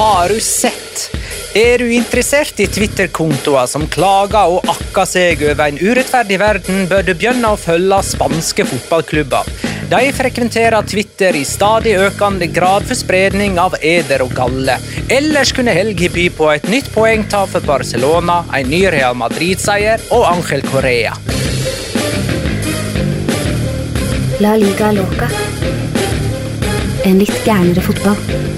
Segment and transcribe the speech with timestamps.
[0.00, 1.16] Har du sett?
[1.54, 7.02] Er du interessert i Twitter-kontoer som klager og akker seg over en urettferdig verden, bør
[7.04, 9.50] du begynne å følge spanske fotballklubber.
[9.90, 14.78] De frekventerer Twitter i stadig økende grad for spredning av eder og galle.
[15.12, 20.24] Ellers kunne helga by på et nytt poengtap for Barcelona, en ny Real Madrid-seier og
[20.30, 21.12] Angel Correa.
[24.40, 25.28] La liga loca.
[27.04, 28.49] En litt gærnere fotball.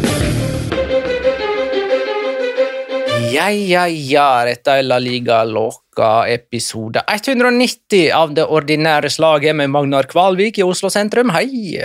[3.33, 9.71] Ja, ja, ja, dette er La Liga Loca episode 190 av det ordinære slaget med
[9.73, 11.81] Magnar Kvalvik i Oslo sentrum, hei.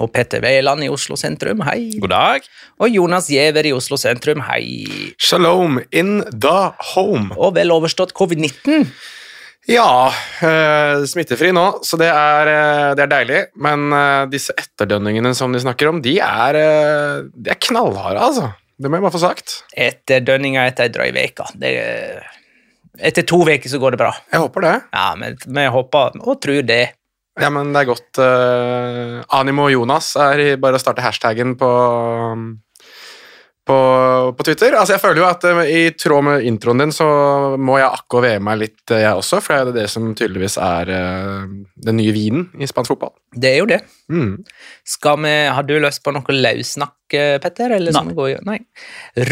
[0.00, 1.98] Og Petter Wæland i Oslo sentrum, hei.
[2.00, 2.46] God dag.
[2.80, 4.86] Og Jonas Giæver i Oslo sentrum, hei.
[5.20, 7.34] Shalom in the home.
[7.36, 8.86] Og vel overstått covid-19.
[9.68, 10.08] Ja,
[10.40, 13.42] eh, smittefri nå, så det er, eh, det er deilig.
[13.60, 16.60] Men eh, disse etterdønningene som de snakker om, de er,
[17.36, 18.48] de er knallharde, altså.
[18.78, 19.56] Det må jeg bare få sagt.
[19.74, 21.48] Etter dønninga etter ei drøy uke.
[22.98, 24.12] Etter to uker så går det bra.
[24.32, 24.74] Jeg håper det.
[24.94, 26.84] Ja, men vi håper og tror det.
[27.38, 28.18] Ja, men det er godt.
[28.18, 31.68] Uh, Animo Jonas er i- bare å starte hashtaggen på,
[33.68, 33.76] på,
[34.34, 34.74] på Twitter.
[34.74, 37.06] Altså, jeg føler jo at uh, i tråd med introen din så
[37.60, 40.08] må jeg akkurat og vee meg litt, uh, jeg også, for det er det som
[40.18, 43.14] tydeligvis er den nye vinen i spansk fotball.
[43.36, 43.82] Det er jo det.
[44.08, 44.38] Mm.
[44.88, 47.74] Skal vi, Har du lyst på noe løssnakk, eh, Petter?
[47.76, 48.14] Eller skal Nei.
[48.14, 48.58] vi gå Nei.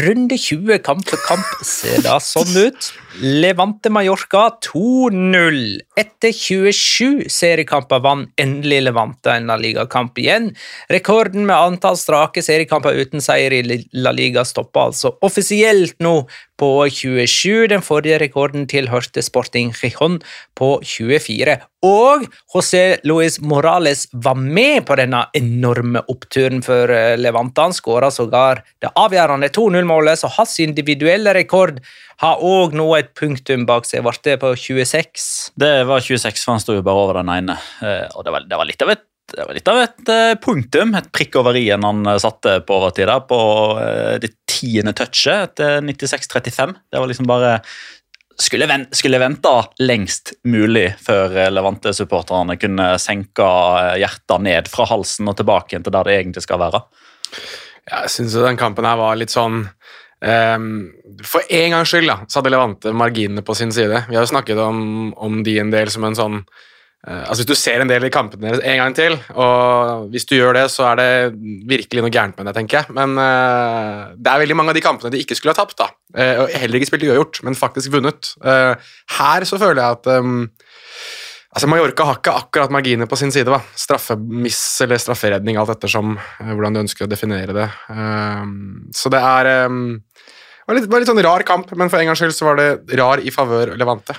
[0.03, 2.91] Runde 20, kamp for kamp, ser da sånn ut.
[3.25, 5.81] Levante Mallorca 2-0.
[5.97, 10.51] Etter 27 seriekamper vant endelig Levante en La Liga-kamp igjen.
[10.93, 16.19] Rekorden med antall strake seriekamper uten seier i La Liga stopper altså offisielt nå
[16.57, 17.67] på 27.
[17.71, 20.19] Den forrige rekorden tilhørte Sporting Gijon
[20.57, 21.57] på 24.
[21.85, 27.61] Og José Luis Morales var med på denne enorme oppturen for eh, Levante.
[27.67, 31.77] Han skåra sågar det avgjørende 2-0-målet, så hans individuelle rekord
[32.23, 34.01] har òg nå et punktum bak seg.
[34.07, 35.53] Ble det på 26?
[35.61, 37.59] Det var 26, for han sto jo bare over den ene.
[37.85, 39.05] Eh, Og det var, det var litt av et
[39.35, 42.79] det var litt av et eh, punktum, et prikk over i-en han eh, satte på
[42.79, 43.39] overtid på
[43.81, 46.75] eh, det tiende touchet etter 96-35.
[46.91, 47.59] Det var liksom bare
[48.37, 53.47] Skulle, ven, skulle venta lengst mulig før Levante-supporterne kunne senka
[53.81, 56.83] eh, hjertet ned fra halsen og tilbake til der det egentlig skal være.
[57.87, 59.65] Ja, Jeg syns den kampen her var litt sånn
[60.17, 63.99] Um, For en gangs skyld da, så hadde Levante marginene på sin side.
[64.09, 66.39] Vi har jo snakket om, om de en del som en sånn
[67.07, 70.35] altså Hvis du ser en del i kampene deres en gang til, og hvis du
[70.35, 71.09] gjør det, så er det
[71.69, 72.95] virkelig noe gærent med det, tenker jeg.
[72.97, 75.87] Men uh, det er veldig mange av de kampene de ikke skulle ha tapt, da.
[76.11, 78.33] Uh, og heller ikke spilt uavgjort, men faktisk vunnet.
[78.43, 78.75] Uh,
[79.21, 80.49] her så føler jeg at um,
[81.57, 83.49] Altså Mallorca har ikke akkurat marginer på sin side.
[83.49, 83.57] Va?
[83.73, 87.65] Straffemiss eller strafferedning, alt ettersom eh, hvordan du ønsker å definere det.
[87.89, 88.51] Ehm,
[88.93, 89.95] så det er um,
[90.67, 92.99] var litt, var litt sånn rar kamp, men for en gangs skyld så var det
[92.99, 94.13] rar i favør Levante.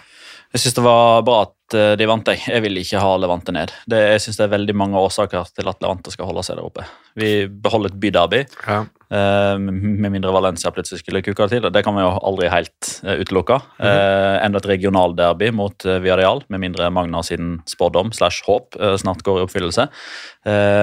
[0.55, 2.29] Jeg syns det var bra at eh, de vant.
[2.33, 3.73] Jeg Jeg vil ikke ha Levante ned.
[3.85, 6.65] Det, jeg synes det er veldig mange årsaker til at Levante skal holde seg der
[6.65, 6.87] oppe.
[7.21, 8.79] Vi beholder et byderby, Ja.
[9.13, 11.69] uh, med mindre Valencia plutselig skulle kuke det til.
[11.71, 13.61] Det kan vi jo aldri helt uh, utelukke.
[13.79, 19.41] eh, enda et regionalderby mot Villarreal, med mindre Magna sin spådom slash håp snart går
[19.41, 19.89] i oppfyllelse.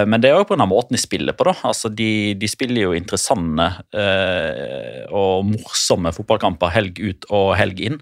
[0.06, 0.66] Men det er jo pga.
[0.70, 1.46] måten de spiller på.
[1.46, 1.54] da.
[1.64, 3.70] Altså, de, de spiller jo interessante
[5.10, 8.02] og morsomme fotballkamper helg ut og helg inn.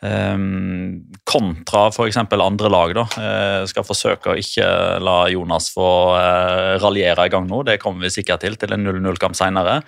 [0.00, 2.16] Um, kontra f.eks.
[2.16, 2.94] andre lag.
[2.96, 4.66] da, uh, Skal forsøke å ikke
[5.02, 7.62] la Jonas få uh, raljere i gang nå.
[7.68, 9.82] Det kommer vi sikkert til til en 0-0-kamp senere.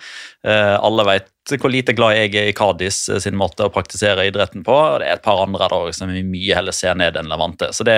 [0.45, 1.29] Uh, alle vet
[1.59, 4.71] hvor lite glad jeg er i Kadis sin måte å praktisere idretten på.
[4.71, 7.73] og Det er et par andre da, som vi mye heller ser ned enn Levante.
[7.75, 7.97] Så det,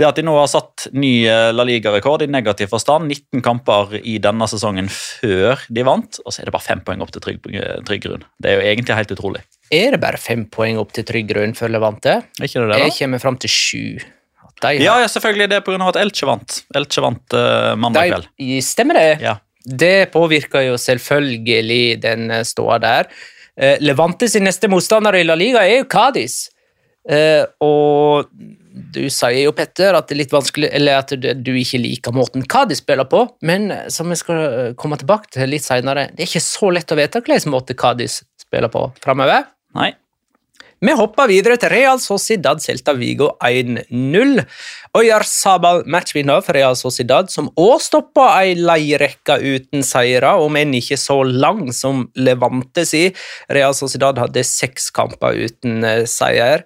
[0.00, 4.16] det at de nå har satt ny La Liga-rekord i negativ forstand, 19 kamper i
[4.24, 7.52] denne sesongen før de vant, og så er det bare fem poeng opp til Trygg,
[7.84, 8.24] Trygg Grunn.
[8.40, 9.44] Det er jo egentlig helt utrolig.
[9.74, 12.20] Er det bare fem poeng opp til trygg grunn for Levante?
[12.38, 12.78] Det det?
[12.86, 13.98] Jeg kommer fram til sju.
[14.62, 15.48] De Ja, har, ja, selvfølgelig.
[15.50, 15.88] Det er pga.
[15.88, 16.60] at Elche vant.
[16.74, 18.28] Elche vant uh, mandag kveld.
[18.38, 19.20] de, stemmer det?
[19.22, 19.38] Ja.
[19.68, 23.10] Det påvirker jo selvfølgelig den eh, ståa der.
[23.60, 26.48] Uh, Levante sin neste motstander i La Liga er jo Cádiz.
[27.08, 28.32] Uh, og
[28.94, 32.46] du sier jo, Petter, at det er litt vanskelig, eller at du ikke liker måten
[32.48, 36.44] Cádiz spiller på, men som vi skal komme tilbake til litt senere, det er ikke
[36.44, 39.46] så lett å vite hvilken måte Cádiz spiller på framover.
[39.74, 39.92] Nei.
[40.78, 44.44] Vi hopper videre til Real Sociedad Celta Vigo 1-0.
[44.94, 50.76] Oyar Sabal matchvinner for Real Sociedad, som òg stoppa ei leirekke uten seire, om enn
[50.78, 53.08] ikke så lang som Levante si.
[53.50, 56.62] Real Sociedad hadde seks kamper uten eh, seier.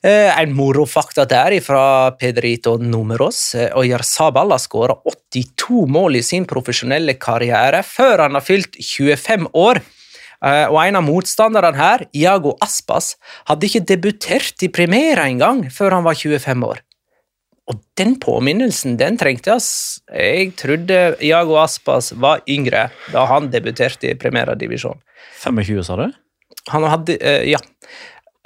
[0.00, 3.54] Eh, En morofakta der fra Pedrito Numeros.
[3.54, 8.80] og Oyar Sabal har skåra 82 mål i sin profesjonelle karriere før han har fylt
[8.80, 9.84] 25 år.
[10.44, 13.14] Eh, Og en av motstanderne her, Iago Aspas,
[13.48, 16.82] hadde ikke debutert i Primera engang før han var 25 år.
[17.68, 19.64] Og den påminnelsen, den trengte jeg.
[20.14, 25.00] Jeg trodde Iago Aspas var yngre da han debuterte i Primera divisjon.
[25.42, 26.12] 25, sa du?
[26.70, 27.58] Han hadde eh, Ja.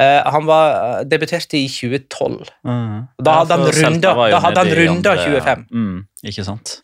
[0.00, 2.48] Eh, han var debuterte i 2012.
[2.64, 3.08] Mm.
[3.20, 5.66] Da hadde han runda- da hadde han runda 25.
[5.70, 6.78] Mm, ikke sant?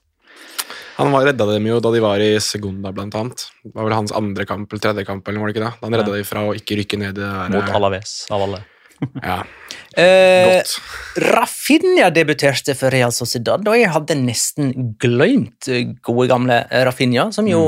[0.96, 3.46] Han var redda dem jo da de var i Segunda, blant annet.
[3.64, 5.74] Det var vel hans andre kamp eller tredje kamp, eller var det ikke det?
[5.80, 6.16] Da han redda Ja.
[6.22, 8.62] dem fra å ikke rykke ned i det der Mot Alaves, av alle.
[9.22, 9.42] Ja,
[9.96, 10.62] Eh.
[11.16, 17.48] Rafinha debuterte for Real Sociedad, og jeg hadde nesten glemt eh, gode gamle Rafinha, som
[17.48, 17.62] jo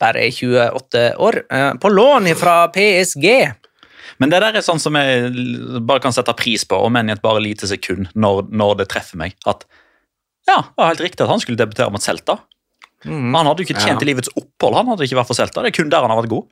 [0.00, 3.26] bare er 28 år, eh, på lån fra PSG.
[4.22, 5.28] Men det der er sånn som jeg
[5.84, 8.88] bare kan sette pris på, om enn i et bare lite sekund, når, når det
[8.92, 9.36] treffer meg.
[9.50, 9.64] At
[10.48, 12.38] ja, det var helt riktig at han skulle debutere mot Celta.
[13.04, 13.34] Mm.
[13.36, 14.06] Han hadde jo ikke tjent Ja.
[14.08, 15.62] livets opphold, han hadde ikke vært for Celta.
[15.62, 16.46] Det er kun der han har vært god.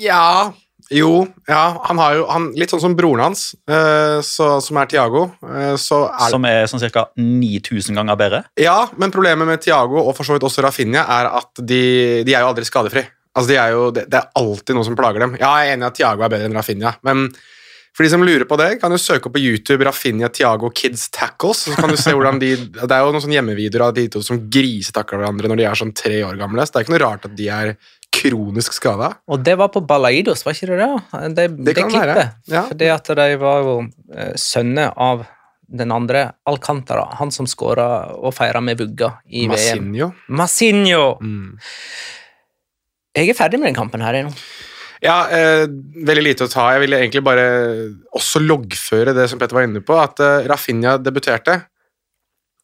[0.00, 0.52] Ja
[0.92, 1.78] Jo, ja.
[1.88, 5.22] Han har jo han, Litt sånn som broren hans, uh, så, som er Tiago.
[5.40, 7.06] Uh, er Som er sånn ca.
[7.16, 8.42] 9000 ganger bedre.
[8.60, 12.34] Ja, men problemet med Tiago og for så vidt også Rafinha er at de, de
[12.34, 13.04] er jo aldri skadefri.
[13.34, 15.38] Altså, de er jo, det, det er alltid noe som plager dem.
[15.40, 17.24] Ja, jeg er enig i at Tiago er bedre enn Rafinha, men
[17.94, 21.06] for de som lurer på det, kan du søke opp på YouTube Rafinha Tiago Kids
[21.14, 21.60] Tackles.
[21.68, 24.22] Så kan du se hvordan de, Det er jo noen sånne hjemmevideoer av de to
[24.24, 26.64] som grisetakler hverandre når de er sånn tre år gamle.
[26.66, 27.76] Så det er ikke noe rart at de er
[28.14, 29.12] kronisk skada.
[29.30, 30.90] Og det var på Balaidos, var ikke det det?
[31.36, 32.50] Det, det, kan være, klippet.
[32.50, 32.66] ja.
[32.72, 35.24] Fordi at de var jo eh, sønner av
[35.74, 39.54] den andre, Alcantara, han som skåra og feira med vugga i VM.
[39.54, 40.12] Massinho.
[40.28, 41.06] Massinho!
[41.22, 41.58] Mm.
[43.14, 44.34] Jeg er ferdig med den kampen her jeg nå.
[45.04, 45.66] Ja, eh,
[46.08, 46.70] veldig lite å ta.
[46.72, 47.44] Jeg ville egentlig bare
[48.16, 51.58] også loggføre det som Petter var inne på, at eh, Rafinha debuterte,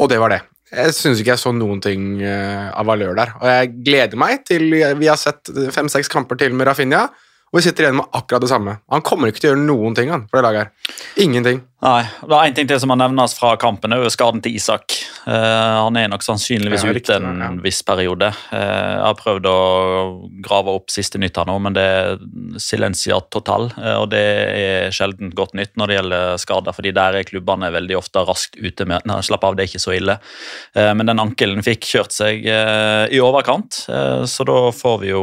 [0.00, 0.40] og det var det.
[0.70, 3.34] Jeg syns ikke jeg så noen ting eh, av valør der.
[3.42, 7.08] Og jeg gleder meg til vi har sett fem-seks kamper til med Rafinha,
[7.50, 8.78] og vi sitter igjen med akkurat det samme.
[8.94, 10.96] Han kommer ikke til å gjøre noen ting han, for det laget her.
[11.26, 11.60] Ingenting.
[11.80, 14.98] Nei, det er en ting til som må nevnes fra kampen, er skaden til Isak.
[15.24, 17.48] Uh, han er nok sannsynligvis Ja, ute en ja.
[17.64, 18.28] viss periode.
[18.50, 19.60] Uh, jeg har prøvd å
[20.44, 22.20] grave opp siste nytt her nå, men det er
[22.60, 23.70] silencia total.
[23.78, 27.72] Uh, og det er sjelden godt nytt når det gjelder skader, fordi der er klubbene
[27.72, 30.18] veldig ofte raskt ute med Nei, slapp av, det er ikke så ille.
[30.76, 33.78] Men den ankelen fikk kjørt seg i overkant,
[34.28, 35.22] så da får vi jo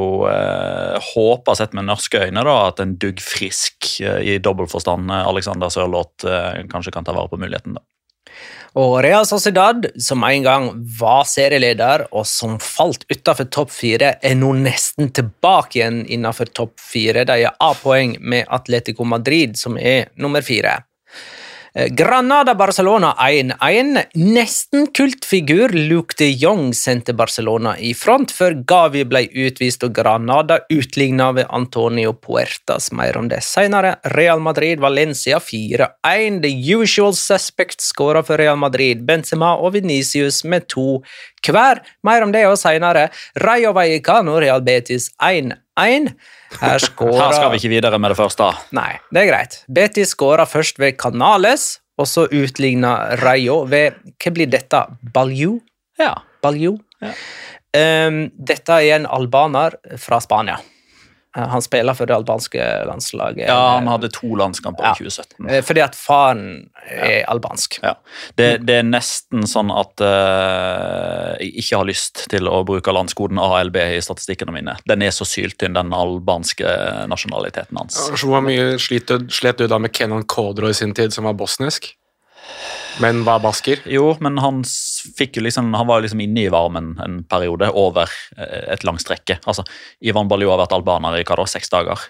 [1.14, 6.26] håpe, sett med norske øyne, da, at en dugg frisk eh, i dobbeltforstand Alexander Sørloth
[6.72, 7.78] kanskje kan ta vare på muligheten.
[7.78, 7.86] da.
[8.78, 10.68] Og Real Sociedad, som en gang
[11.00, 16.76] var serieleder, og som falt utenfor topp fire, er nå nesten tilbake igjen innenfor topp
[16.82, 17.26] fire.
[17.26, 20.78] De er A-poeng med Atletico Madrid, som er nummer fire.
[21.78, 24.04] Eh, Granada-Barcelona 1-1.
[24.14, 30.58] Nesten kultfigur Luke de Jong sendte Barcelona i front før Gavi ble utvist og Granada
[30.74, 32.90] utligna ved Antonio Puertas.
[32.98, 34.00] Mer om det senere.
[34.16, 36.42] Real Madrid-Valencia 4-1.
[36.48, 39.06] The usual suspect skåra for Real Madrid.
[39.06, 41.04] Benzema og Venicius med to
[41.46, 41.86] hver.
[42.02, 43.12] Mer om det og senere.
[43.46, 45.67] Rayo Vallecano, Real Betis 1-1.
[45.78, 47.20] Her skårer...
[47.22, 48.50] Her skal vi ikke videre med det første.
[48.76, 49.60] Nei, det er greit.
[49.70, 54.84] Betis skåra først ved Canales, og så utligna Rayo ved Hva blir dette?
[55.14, 55.60] Balju?
[56.02, 56.14] Ja.
[56.46, 56.78] Balju?
[57.02, 57.14] Ja.
[57.78, 60.58] Um, dette er en albaner fra Spania.
[61.38, 63.48] Eh, Han spiller for det albanske landslaget.
[63.48, 64.92] ja, han hadde to landskamper Ja.
[64.92, 65.50] i 2017.
[65.50, 67.80] Eh, Fordi at faren er albansk.
[67.84, 67.94] Ja.
[68.36, 73.40] Det, det er nesten sånn at uh, jeg ikke har lyst til å bruke landskoden
[73.40, 74.78] ALB i statistikkene mine.
[74.88, 76.66] Den er så syltynn, den albanske
[77.12, 78.00] nasjonaliteten hans.
[78.18, 81.94] Så Hvor mye slet du da med Kenan Kodro i sin tid, som var bosnisk?
[83.00, 83.80] Men var basker?
[83.86, 84.64] Jo, men han,
[85.18, 88.86] fikk jo liksom, han var jo liksom inne i varmen en periode over eh, et
[88.88, 89.38] langt strekke.
[89.46, 89.66] Altså,
[90.02, 92.08] Ivan Baljo har vært albaner i hva da, seks dager.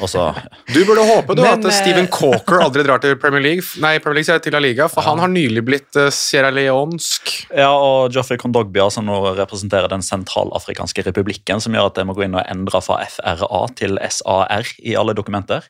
[0.00, 0.28] Og så
[0.74, 4.22] Du burde håpe du Men, at Stephen Cawker aldri drar til Premier League, nei, Premier
[4.22, 7.34] League til La Liga, for han har nylig blitt uh, Sierra Leonsk.
[7.50, 12.16] Ja, og Joffrey Kondogbia, som nå representerer Den sentralafrikanske republikken, som gjør at jeg må
[12.16, 15.66] gå inn og endre fra FRA til SAR i alle dokumenter.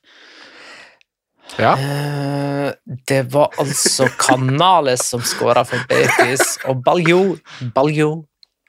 [1.58, 1.72] Ja.
[1.78, 2.72] Eh,
[3.06, 7.36] Det var altså Canales som skåra for Betis, og Baljo,
[7.74, 8.26] Baljo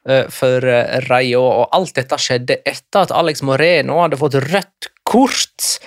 [0.07, 1.41] eh, for eh, Rayo.
[1.41, 5.79] Og alt dette skjedde etter at Alex Moreno hadde fått rødt kort.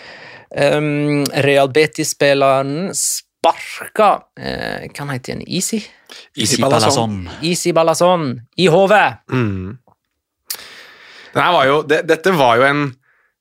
[0.51, 5.45] Um, Real Betis-spilleren sparka eh, Hva heter han?
[5.47, 5.79] Easy?
[6.35, 7.29] Easy Palazon.
[7.47, 9.21] Easy Balazon i hodet.
[9.31, 9.79] Mm.
[11.31, 12.83] Den var jo, det, dette var jo en,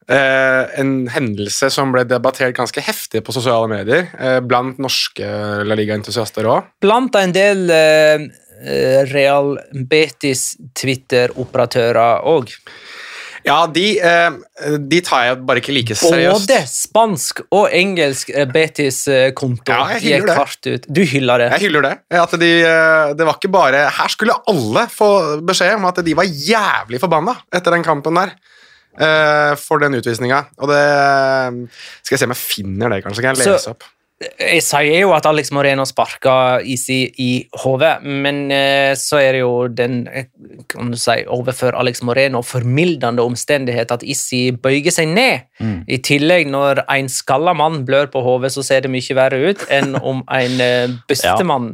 [0.09, 5.27] en hendelse som ble debattert ganske heftig på sosiale medier, eh, blant norske
[5.65, 6.71] La Liga-entusiaster òg.
[6.81, 8.25] Blant en del eh,
[8.63, 9.53] eh, Real
[9.89, 12.55] Betis Twitter-operatører òg.
[13.47, 16.43] Ja, de, eh, de tar jeg bare ikke like seriøst.
[16.49, 20.87] Både spansk og engelsk eh, Betis-konto Ja, jeg hyller gikk hardt ut.
[20.91, 21.49] Du hyller det.
[21.55, 21.93] Jeg hyller det.
[22.19, 25.11] At de, eh, det var ikke bare Her skulle alle få
[25.47, 28.35] beskjed om at de var jævlig forbanna etter den kampen der.
[28.97, 30.45] Eh, for den utvisninga.
[30.59, 30.83] Og det
[32.03, 33.25] Skal jeg se om jeg finner det, kanskje.
[33.25, 33.87] Kan jeg lese opp?
[34.19, 37.29] Jeg sier jo at Alex Moreno sparka Easy i
[37.61, 40.27] hodet, men eh, så er det jo den eh,
[40.67, 45.47] kan du si, overfor Alex Moreno formildende omstendighet at Easy bøyer seg ned.
[45.63, 45.77] Mm.
[45.87, 49.63] I tillegg, når en skalla mann blør på hodet, så ser det mye verre ut
[49.71, 51.71] enn om en bustemann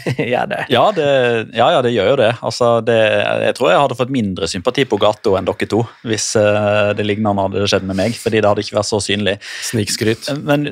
[0.32, 0.60] gjør det.
[0.72, 1.08] Ja, det,
[1.56, 2.30] ja, ja, det gjør jo det.
[2.46, 2.98] Altså, det.
[3.46, 7.06] Jeg tror jeg hadde fått mindre sympati på gata enn dere to hvis uh, det
[7.06, 9.36] lignende hadde skjedd med meg, fordi det hadde ikke vært så synlig.
[9.70, 10.32] Snikskryt.
[10.46, 10.70] Men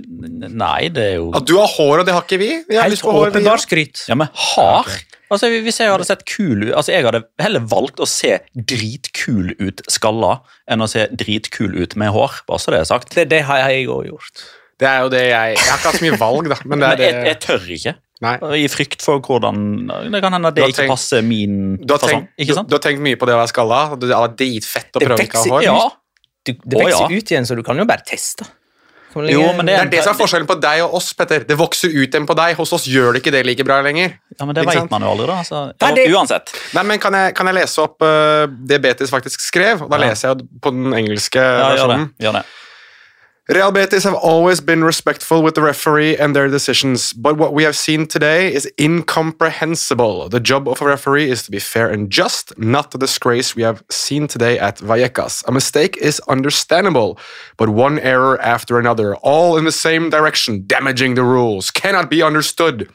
[0.48, 2.50] nei, det er jo At du har hår, og det har ikke vi.
[2.68, 3.36] vi har Helt lyst på hår, vi, ja.
[3.36, 4.04] åpenbar skryt.
[4.10, 8.00] Ja, men har Altså, Hvis jeg hadde sett kul ut Altså, Jeg hadde heller valgt
[8.00, 12.42] å se dritkul ut skalla enn å se dritkul ut med hår.
[12.48, 13.14] bare så det er sagt.
[13.16, 14.44] Det, det har jeg òg gjort.
[14.78, 16.58] Det er jo det jeg Jeg har ikke hatt så mye valg, da.
[16.64, 17.94] Men det er det jeg, jeg tør ikke.
[18.20, 18.34] Nei.
[18.58, 22.00] I frykt for hvordan Det kan hende at det har ikke passer min Du har,
[22.02, 22.68] tenkt, Ikke du, sant?
[22.68, 23.80] du har tenkt mye på det å være skalla.
[24.00, 25.66] Det er dritfett å prøve ikke å ha hår.
[25.68, 25.76] Ja.
[26.48, 27.18] Du, det Å, vokser ja.
[27.20, 28.46] ut igjen, så du kan jo bare teste.
[29.18, 31.42] Jo, men Det er det som er forskjellen på deg og oss, Petter.
[31.48, 32.52] Det vokser ut igjen på deg.
[32.58, 34.12] Hos oss gjør det ikke det like bra lenger.
[34.36, 34.90] Ja, men Det Ikke vet sant?
[34.92, 35.38] man jo aldri, da.
[35.48, 36.52] Så, Nei, ja, det- Uansett.
[36.76, 39.82] Nei, men Kan jeg, kan jeg lese opp uh, det Betis faktisk skrev?
[39.82, 40.10] Og Da Ja.
[40.10, 41.98] leser jeg på den engelske Ja, gjør det.
[42.26, 42.44] Gjør det.
[43.50, 47.62] Real Betis have always been respectful with the referee and their decisions, but what we
[47.62, 50.28] have seen today is incomprehensible.
[50.28, 53.62] The job of a referee is to be fair and just, not the disgrace we
[53.62, 55.42] have seen today at Vallecas.
[55.48, 57.18] A mistake is understandable,
[57.56, 62.20] but one error after another, all in the same direction, damaging the rules, cannot be
[62.20, 62.86] understood.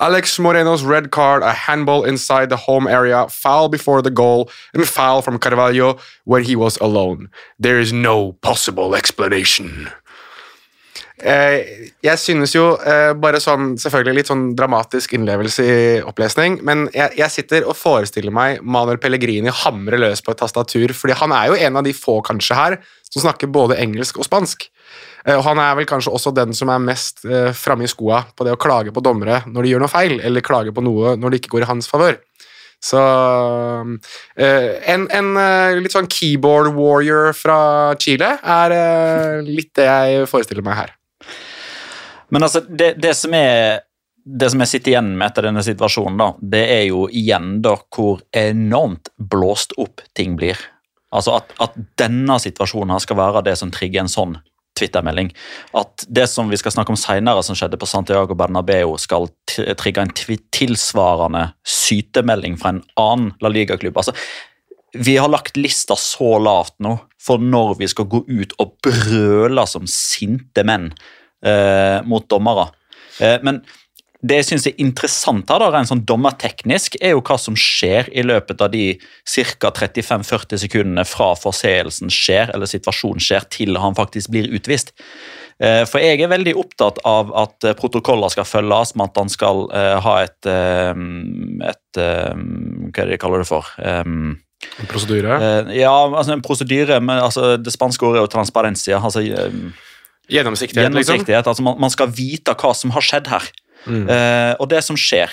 [0.00, 4.88] Alex Moreno's red card, a handball inside the home area, foul before the goal, and
[4.88, 7.28] foul from Carvalho when he was alone.
[7.58, 9.90] There is no possible explanation.
[11.18, 16.84] Eh, jeg synes jo eh, bare sånn, selvfølgelig litt sånn dramatisk innlevelse i opplesning, men
[16.94, 21.34] jeg, jeg sitter og forestiller meg Manuel Pellegrini hamre løs på et tastatur, fordi han
[21.34, 22.76] er jo en av de få kanskje her
[23.08, 24.68] som snakker både engelsk og spansk.
[25.26, 27.24] Eh, og han er vel kanskje også den som er mest
[27.58, 30.46] framme i skoa på det å klage på dommere når de gjør noe feil, eller
[30.46, 32.20] klage på noe når det ikke går i hans favør.
[32.78, 33.00] Så
[34.38, 35.30] en, en
[35.82, 37.58] litt sånn keyboard warrior fra
[37.98, 38.76] Chile er
[39.42, 40.94] litt det jeg forestiller meg her.
[42.30, 43.84] Men altså, det, det som er
[44.28, 47.78] det som jeg sitter igjen med etter denne situasjonen, da, det er jo igjen da
[47.94, 50.58] hvor enormt blåst opp ting blir.
[51.14, 54.36] Altså at, at denne situasjonen her skal være det som trigger en sånn
[54.78, 55.32] Twitter-melding.
[55.78, 60.04] At det som vi skal snakke om senere, som skjedde på Santiago Bernabeu, skal trigge
[60.04, 60.12] en
[60.54, 63.98] tilsvarende sytemelding fra en annen La Liga-klubb.
[63.98, 64.14] Altså,
[64.94, 69.64] vi har lagt lista så lavt nå for når vi skal gå ut og brøle
[69.68, 70.92] som sinte menn
[71.44, 72.70] eh, mot dommere.
[73.20, 73.62] Eh, men
[74.18, 78.08] det jeg synes er interessant her, da, rent sånn dommerteknisk, er jo hva som skjer
[78.10, 79.70] i løpet av de ca.
[79.70, 84.90] 35-40 sekundene fra forseelsen skjer, eller situasjonen skjer, til han faktisk blir utvist.
[85.62, 89.30] Eh, For jeg er veldig opptatt av at eh, protokoller skal følges, med at han
[89.30, 93.70] skal eh, ha et, et Hva er det de kaller det for?
[93.78, 94.38] Um,
[94.82, 95.38] En prosedyre.
[95.78, 98.98] Ja, altså en prosedyre, men altså, det spanske ordet er jo transparencia.
[98.98, 99.22] Altså,
[100.28, 101.14] Gjennomsiktighet, liksom.
[101.14, 101.50] gjennomsiktighet.
[101.50, 103.46] Altså, man, man skal vite hva som har skjedd her.
[103.88, 104.04] Mm.
[104.08, 105.32] Uh, og det som skjer,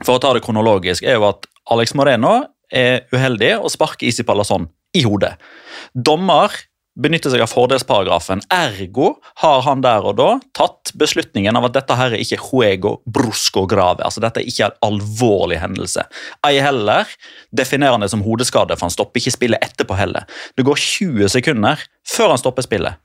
[0.00, 2.40] for å ta det kronologisk, er jo at Alex Moreno
[2.70, 5.36] er uheldig og sparker Isi Palazón i hodet.
[5.94, 6.54] Dommer
[7.00, 8.42] benytter seg av fordelsparagrafen.
[8.52, 9.12] Ergo
[9.42, 13.64] har han der og da tatt beslutningen av at dette her er ikke juego brusco
[13.70, 14.02] grave.
[14.04, 16.04] altså Dette er ikke en alvorlig hendelse.
[16.46, 17.08] Ei heller
[17.56, 20.26] definerer han det som hodeskade, for han stopper ikke spillet etterpå heller.
[20.58, 22.98] Det går 20 sekunder før han stopper spillet.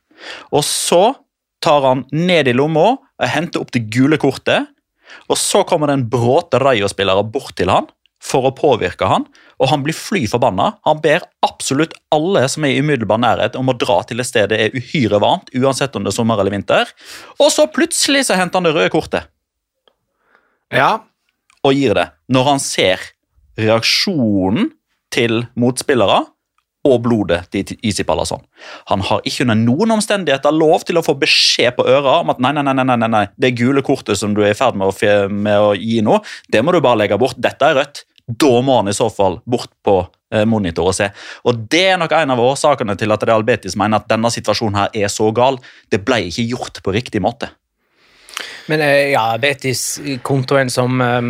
[0.51, 1.15] Og så
[1.65, 4.69] tar han ned i lomma og henter opp det gule kortet.
[5.29, 7.87] Og så kommer det en bråte Rayo-spillere bort til han
[8.25, 9.25] for å påvirke han,
[9.61, 10.71] og han blir fly forbanna.
[10.87, 14.49] Han ber absolutt alle som er i umiddelbar nærhet om å dra til et sted
[14.49, 16.89] det er uhyre varmt, uansett om det er sommer eller vinter.
[17.37, 19.29] Og så plutselig så henter han det røde kortet
[20.73, 21.05] Ja,
[21.65, 23.03] og gir det, når han ser
[23.61, 24.71] reaksjonen
[25.13, 26.23] til motspillere
[26.85, 28.43] og blodet til Isi Palazon.
[28.91, 32.41] Han har ikke under noen omstendigheter lov til å få beskjed på øra om at
[32.43, 35.13] nei, nei, nei, nei, nei, det gule kortet som du er i ferd med å,
[35.29, 36.19] med å gi nå,
[36.51, 37.39] det må du bare legge bort.
[37.41, 38.05] Dette er rødt.
[38.25, 39.99] Da må han i så fall bort på
[40.33, 41.11] eh, monitor og se.
[41.45, 44.79] Og Det er nok en av årsakene til at Real Betis mener at denne situasjonen
[44.79, 45.59] her er så gal.
[45.93, 47.51] Det ble ikke gjort på riktig måte.
[48.71, 51.27] Men eh, ja, Betis-kontoen um,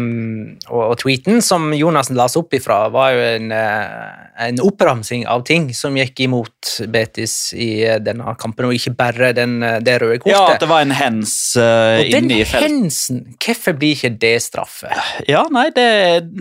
[0.69, 4.13] og, og tweeten som Jonassen las opp ifra, var jo en, eh,
[4.47, 9.33] en oppramsing av ting som gikk imot Betis i eh, denne kampen, og ikke bare
[9.35, 10.35] den, det røde kortet.
[10.35, 12.55] Ja, at det var en hens uh, inne i feltet.
[12.55, 14.95] Og den hensen, hvorfor blir ikke det straffe?
[15.27, 15.89] Ja, nei, det,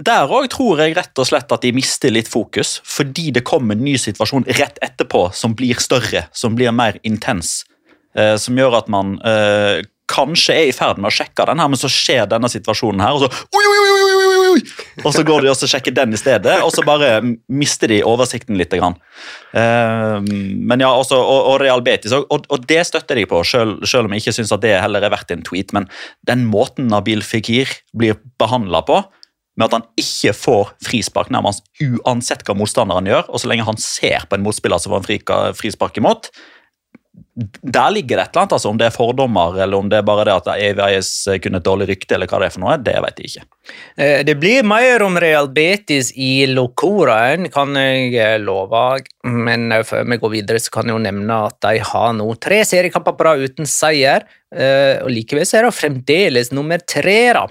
[0.06, 3.74] Der òg tror jeg rett og slett at de mister litt fokus, fordi det kommer
[3.74, 7.64] en ny situasjon rett etterpå som blir større, som blir mer intens.
[8.14, 11.70] Eh, som gjør at man eh, kanskje er i ferd med å sjekke den her,
[11.72, 14.62] men så skjer denne situasjonen her, og så oi, oi, oi, oi, oi!
[15.04, 17.16] Og så går de og sjekker den i stedet, og så bare
[17.48, 18.74] mister de oversikten litt.
[18.74, 18.96] Grann.
[19.54, 23.84] Eh, men ja, også, og, og Real Betis, og, og det støtter de på, selv,
[23.86, 25.74] selv om jeg ikke syns det heller er verdt en tweet.
[25.76, 25.86] Men
[26.26, 29.02] den måten Nabil Fikir blir behandla på,
[29.54, 33.78] med at han ikke får frispark nærmest uansett hva motstanderen gjør, og så lenge han
[33.78, 36.32] ser på en motspiller som får en frispark imot,
[37.34, 40.06] der ligger det et eller annet, altså om det er fordommer, eller om det er
[40.06, 41.08] bare det at EVIS
[41.42, 43.46] kunne et dårlig rykte, eller hva det er for noe, det vet jeg ikke.
[43.98, 48.84] Eh, Det blir mer om Real Betis i Locoraen, kan jeg eh, love.
[49.26, 52.28] Men eh, før vi går videre, så kan jeg jo nevne at de har nå
[52.38, 54.28] tre seriekamper på rad uten seier.
[54.54, 57.48] Og likevel så er det fremdeles nummer tre, da.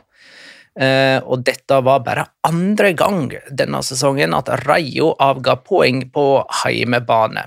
[0.74, 6.24] Uh, Og dette var bare andre gang denne sesongen at Rayo avga poeng på
[6.64, 7.44] heimebane.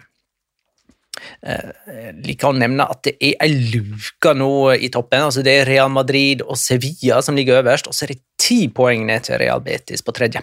[1.46, 5.28] Eh, liker å nevne at det er ei luke nå i toppen.
[5.28, 8.66] altså Det er Real Madrid og Sevilla som ligger øverst, og så er det ti
[8.68, 10.42] poeng ned til Real Betis på tredje.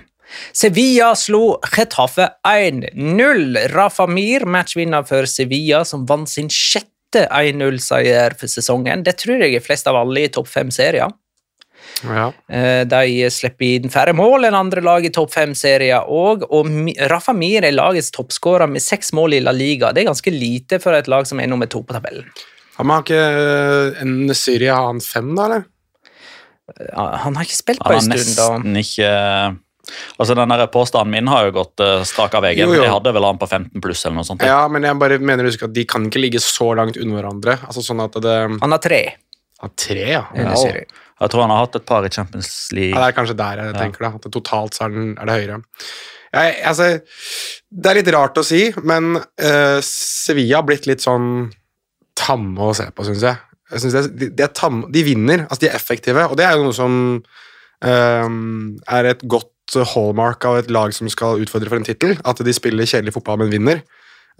[0.53, 3.59] Sevilla slo Getafe 1-0.
[3.73, 9.03] Rafa Mir, matchvinner for Sevilla, som vant sin sjette 1-0-seier for sesongen.
[9.05, 11.11] Det tror jeg er flest av alle i topp fem-serier.
[12.03, 12.29] Ja.
[12.49, 16.71] Eh, De slipper inn færre mål enn andre lag i topp fem-serier òg, og
[17.11, 19.93] Rafa Mir er lagets toppskårer med seks mål i La Liga.
[19.93, 22.27] Det er ganske lite for et lag som er nummer to på tabellen.
[22.79, 25.69] Han har ikke eh, en Syria har han fem, da, eller?
[26.87, 28.49] Han har ikke spilt på en har stund, da.
[28.57, 29.11] nesten ikke
[30.17, 32.71] Altså, den Påstanden min har jo gått uh, strak av veien.
[32.71, 34.45] Jeg hadde vel han på 15 pluss eller noe sånt.
[34.47, 37.57] Ja, men jeg bare mener at de kan ikke ligge så langt unna hverandre.
[37.67, 39.01] Altså sånn at det Han har tre.
[39.59, 40.23] Ja, tre, ja.
[40.39, 40.53] Ja.
[40.55, 41.02] Syria.
[41.23, 42.93] Jeg tror han har hatt et par i Champions League.
[42.93, 44.11] Ja, det er kanskje der jeg tenker det.
[44.19, 45.61] At totalt så er, den, er det høyere.
[46.33, 46.89] Jeg, altså,
[47.69, 51.51] det er litt rart å si, men uh, Sevilla har blitt litt sånn
[52.17, 53.41] tamme å se på, syns jeg.
[53.71, 56.45] jeg synes det, de, de, er tamme, de vinner, altså de er effektive, og det
[56.45, 56.95] er jo noe som
[57.81, 58.27] eh,
[58.97, 59.49] er et godt
[59.93, 62.15] hallmark av et lag som skal utfordre for en tittel.
[62.27, 63.81] At de spiller kjedelig fotball, men vinner.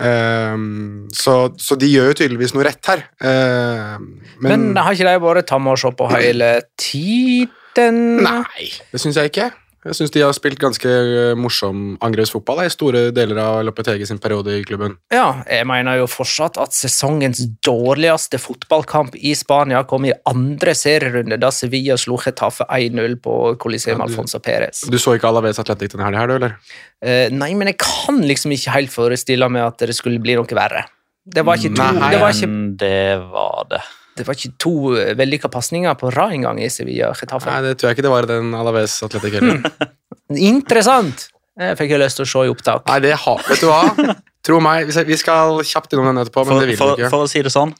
[0.01, 3.03] Ehm, så, så de gjør jo tydeligvis noe rett her.
[3.19, 4.07] Um,
[4.41, 7.99] Men, men, har ikke de vært tamme å se på hele tiden?
[8.25, 9.51] Nei, det syns jeg ikke.
[9.83, 14.21] Jeg syns de har spilt ganske eh, morsom angrepsfotball i store deler av Lopetegi sin
[14.23, 14.95] periode i klubben.
[15.11, 21.39] Ja, jeg mener jo fortsatt at sesongens dårligste fotballkamp i Spania kom i andre serierunde,
[21.41, 24.85] da Sevilla slo Getafe 1-0 på Coliseum Ja, Alfonso Perez.
[24.87, 26.55] Du så ikke Alaves Atletic denne helga, her, du, eller?
[27.03, 30.55] Eh, nei, men jeg kan liksom ikke helt forestille meg at det skulle bli noe
[30.55, 30.85] verre.
[31.23, 33.83] Det var ikke to, Nei, det var ikke, Men det var det.
[34.17, 37.49] Det var ikke to eh, vellykka pasninger på rad engang i Sevilla Getafe.
[37.49, 39.61] Nei, det tror jeg ikke det var den Alaves Atletic heller.
[40.53, 41.27] Interessant!
[41.59, 42.87] Jeg fikk jo lyst til å se i opptak.
[42.89, 44.15] Nei, det har Vet du hva?
[44.43, 47.11] Tro meg, vi skal- kjapt innom den etterpå, men For, det vil vi ikke.
[47.13, 47.75] for å si det sånn,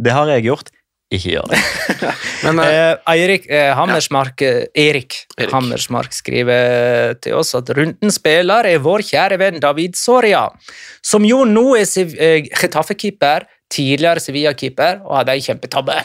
[0.00, 0.72] det har jeg gjort.
[1.14, 1.58] Ikke gjør det.
[2.42, 4.64] Men eh, Eh, Eirik eh, Hammersmark, ja.
[4.74, 5.52] Erik, Erik.
[5.52, 10.48] Hammersmark skriver til oss at runden spiller er vår kjære venn David Soria,
[11.06, 11.86] som jo nå er
[12.18, 15.98] eh, Getafe-keeper, tidligere Sevilla-keeper, og hadde ei kjempetabbe.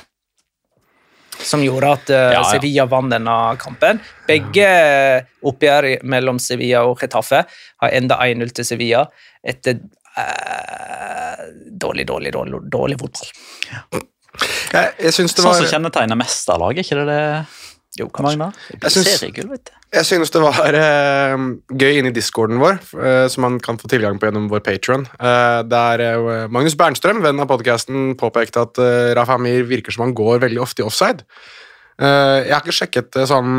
[1.41, 2.43] Som gjorde at uh, Ja, ja.
[2.49, 4.01] Sevilla vant denne kampen.
[4.27, 4.67] Begge
[5.47, 9.05] oppgjør mellom Sevilla og Getafe har enda 1-0 til Sevilla
[9.41, 13.33] etter uh, dårlig, dårlig, dårlig, dårlig fotball.
[14.71, 17.23] jeg, jeg syns det Sånn var som kjennetegner mesterlaget, ikke det det?
[17.99, 18.47] Jo, kanskje.
[18.77, 19.71] Jeg syns-.
[19.91, 21.41] Jeg synes det var uh,
[21.75, 25.03] gøy inne i discorden vår, uh, som man kan få tilgang på gjennom vår Patron.
[25.19, 30.05] Uh, der eh, Magnus Bernstrøm, venn av podkasten, påpekte at uh, Rafa Amir virker som
[30.05, 31.27] han går veldig ofte i offside.
[32.01, 33.51] Eh, jeg har ikke sjekket det sånn,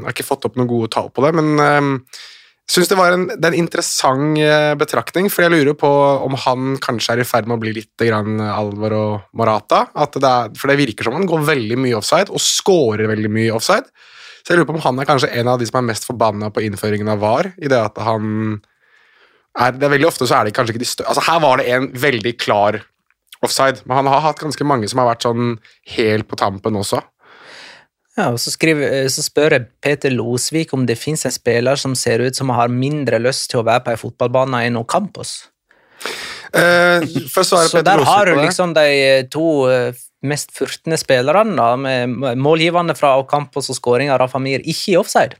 [0.00, 2.00] jeg har ikke fått opp noen gode tall på det, men
[2.70, 5.90] eh, synes det var en, det en interessant eh, betraktning, for jeg lurer på
[6.26, 8.78] om han kanskje er i ferd med å bli litt grann og
[9.36, 9.86] Morata.
[9.94, 13.32] At det er, for det virker som han går veldig mye offside, og scorer veldig
[13.32, 13.90] mye offside.
[14.40, 16.48] Så jeg lurer på om han er kanskje en av de som er mest forbanna
[16.54, 18.60] på innføringen av VAR, i det at han
[19.58, 21.58] er, det er Veldig ofte så er det kanskje ikke de større Altså Her var
[21.58, 22.78] det en veldig klar
[23.42, 25.54] offside, men han har hatt ganske mange som har vært sånn
[25.96, 27.00] helt på tampen også.
[28.18, 31.78] Ja, og så, skriver, eh, så spør jeg Peter Losvik om det fins en spiller
[31.78, 35.36] som ser ut som har mindre lyst til å være på en fotballbane enn Ocampos.
[36.50, 40.98] Eh, for å svare Så der har du liksom de eh, to eh, mest furtne
[41.00, 45.38] spillerne, da, med målgivende fra Ocampos og skåring av Rafa Mir, ikke i offside.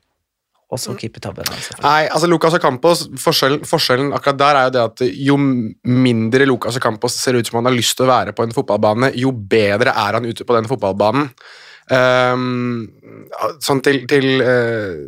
[0.71, 1.49] Og så keepertabben.
[1.51, 1.75] Altså.
[1.83, 6.79] Nei, altså Lucas Ocampos, forskjellen, forskjellen akkurat der er jo det at jo mindre Lucas
[6.79, 9.91] Ocampos ser ut som han har lyst til å være på en fotballbane, jo bedre
[9.91, 11.27] er han ute på den fotballbanen.
[11.91, 12.87] Ehm,
[13.63, 15.01] sånn til, til eh,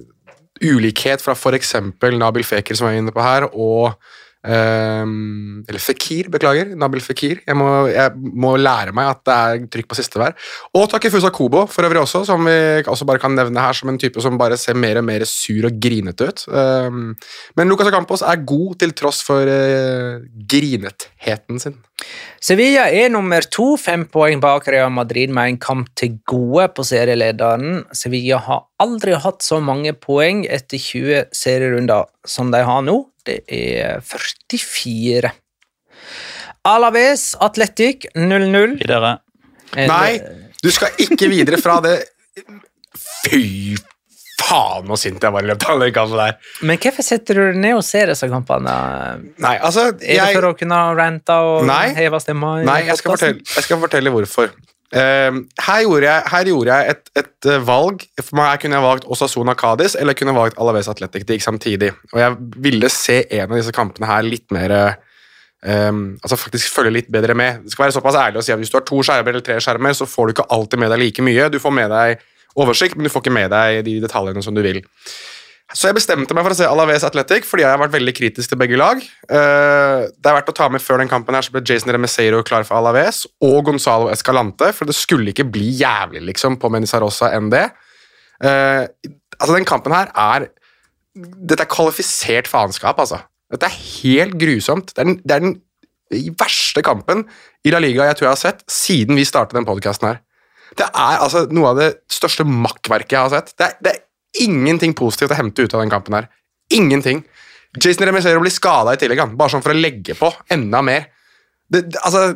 [0.63, 1.77] ulikhet fra f.eks.
[2.19, 3.95] Nabil Fekir, som jeg er inne på her, og
[4.43, 6.73] Um, Eller Fekir, beklager.
[6.75, 7.39] Nabil Fekir.
[7.47, 10.35] Jeg må, jeg må lære meg at det er trykk på siste hver.
[10.75, 14.01] Og Takifusa Kobo, for øvrig også, som vi også bare kan nevne her som en
[14.03, 16.45] type som bare ser mer og mer sur og grinete ut.
[16.51, 17.15] Um,
[17.59, 21.79] men Lucas Acampos er god til tross for uh, grinetheten sin.
[22.43, 26.83] Sevilla er nummer to, fem poeng bak Real Madrid med en kamp til gode på
[26.83, 27.85] serielederen.
[27.95, 32.97] Sevilla har aldri hatt så mange poeng etter 20 serierunder som de har nå.
[33.23, 35.31] Det er 44.
[36.67, 38.75] Alaves Atletic 0-0.
[38.83, 39.15] Videre.
[39.79, 40.19] Nei,
[40.63, 41.97] du skal ikke videre fra det
[43.23, 43.79] Fy
[44.47, 46.51] faen, så sint jeg var i løpet av den kampen der.
[46.69, 48.75] Men hvorfor setter du ned og ser disse kampene?
[49.43, 51.87] Nei, altså Er det for å kunne rante og Nei.
[51.99, 52.59] heve stemma?
[52.67, 54.53] Nei, jeg skal fortelle, jeg skal fortelle hvorfor.
[54.93, 58.03] Uh, her gjorde jeg, her gjorde jeg et, et uh, valg.
[58.21, 61.25] For meg kunne jeg valgt Osasuna Cádiz eller jeg kunne valgt Alaves Athletic.
[61.29, 61.95] Det gikk samtidig.
[62.13, 64.77] Og jeg ville se en av disse kampene her litt mer
[65.63, 67.63] Um, Altså faktisk følge litt bedre med.
[67.63, 69.61] Det skal være såpass ærlig å si at Hvis du har to skjermer eller tre
[69.63, 71.49] skjermer, så får du ikke alltid med deg like mye.
[71.55, 72.25] Du får med deg
[72.59, 74.83] oversikt, men du får ikke med deg de detaljene som du vil.
[75.73, 78.53] Så jeg bestemte meg for å se Alaves Athletic fordi jeg har vært veldig kritisk
[78.53, 79.01] til begge lag.
[79.01, 82.43] Eh, det er verdt å ta med Før den kampen her så ble Jason Remeseiro
[82.45, 87.33] klar for Alaves og Gonzalo Escalante, for det skulle ikke bli jævlig liksom på Menizarosa
[87.37, 87.65] enn det.
[88.45, 88.85] Eh,
[89.39, 90.51] altså, den kampen her er
[91.13, 93.19] Dette er kvalifisert faenskap, altså.
[93.53, 94.95] Dette er helt grusomt.
[94.95, 95.59] Det er den, det er den
[96.41, 97.27] verste kampen
[97.65, 100.23] i La Liga jeg tror jeg har sett siden vi startet den podkasten her.
[100.79, 103.53] Det er altså noe av det største makkverket jeg har sett.
[103.59, 106.31] Det er, det er ingenting positivt å hente ut av den kampen her.
[106.73, 107.21] Ingenting.
[107.77, 109.37] Jason Remisero blir skada i tillegg, han.
[109.37, 111.09] bare sånn for å legge på enda mer.
[111.69, 112.33] Det, det, altså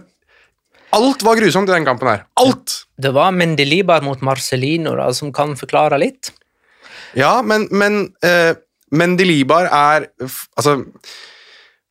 [0.97, 2.23] Alt var grusomt i den kampen her.
[2.41, 2.83] Alt!
[2.97, 6.31] Det var Mendelibar mot Marcelino da, som kan forklare litt.
[7.19, 8.55] Ja, men, men eh,
[8.97, 10.07] Mendelibar er
[10.57, 10.79] Altså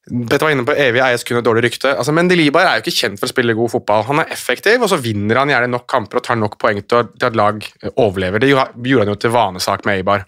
[0.05, 1.95] Petter var inne på evig eies kun et dårlig rykte.
[1.97, 4.03] Altså, Mendelibar er jo ikke kjent for å spille god fotball.
[4.11, 7.09] Han er effektiv, og så vinner han gjerne nok kamper og tar nok poeng til,
[7.25, 8.43] at lag eh, overlever.
[8.43, 10.27] Det gjorde han jo til vanesak med Eibar.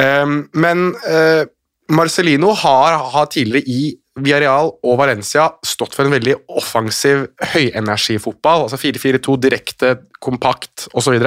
[0.00, 1.44] Um, men uh,
[1.92, 8.64] Marcelino har, har tidligere i Villarreal og Valencia stått for en veldig offensiv høyenergifotball.
[8.64, 9.92] altså 4-4-2, direkte,
[10.24, 11.18] kompakt osv.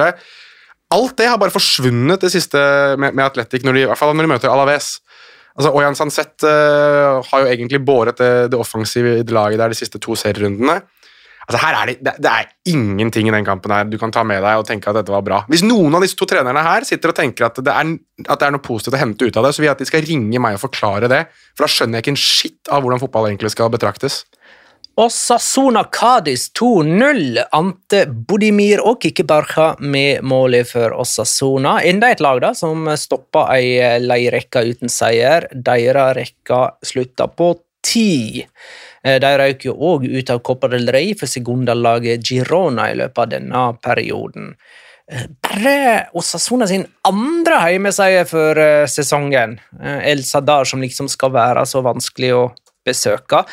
[0.90, 2.58] Alt det har bare forsvunnet det siste
[2.98, 4.96] med, med Atletic, når de, i hvert fall når de møter Alaves.
[5.60, 10.00] Altså, Oyan Sanset uh, har jo egentlig båret det, det offensive laget der de siste
[10.00, 10.78] to serierundene.
[11.50, 14.22] Altså, her er det, det, det er ingenting i den kampen her du kan ta
[14.24, 15.42] med deg og tenke at dette var bra.
[15.50, 17.90] Hvis noen av disse to trenerne her sitter og tenker at det er,
[18.24, 19.88] at det er noe positivt å hente ut av det, så vil jeg at de
[19.90, 23.02] skal ringe meg og forklare det, for da skjønner jeg ikke en skitt av hvordan
[23.02, 24.22] fotball egentlig skal betraktes.
[25.00, 27.38] Osasuna Cádiz 2-0.
[27.56, 31.78] Ante Bodimir og Kikki Barca med målet for Osasuna.
[31.88, 35.48] Enda et lag da, som stoppa ei leierekke uten seier.
[35.56, 38.44] Deres rekke slutta på ti.
[39.00, 43.24] Eh, De røyk jo òg ut av Copa del Rey for segundalaget Girona i løpet
[43.24, 44.52] av denne perioden.
[45.08, 49.62] Eh, Bare Osasuna sin andre heimeseier for eh, sesongen.
[49.80, 52.50] El Sadar, som liksom skal være så vanskelig å
[52.90, 53.44] besøke.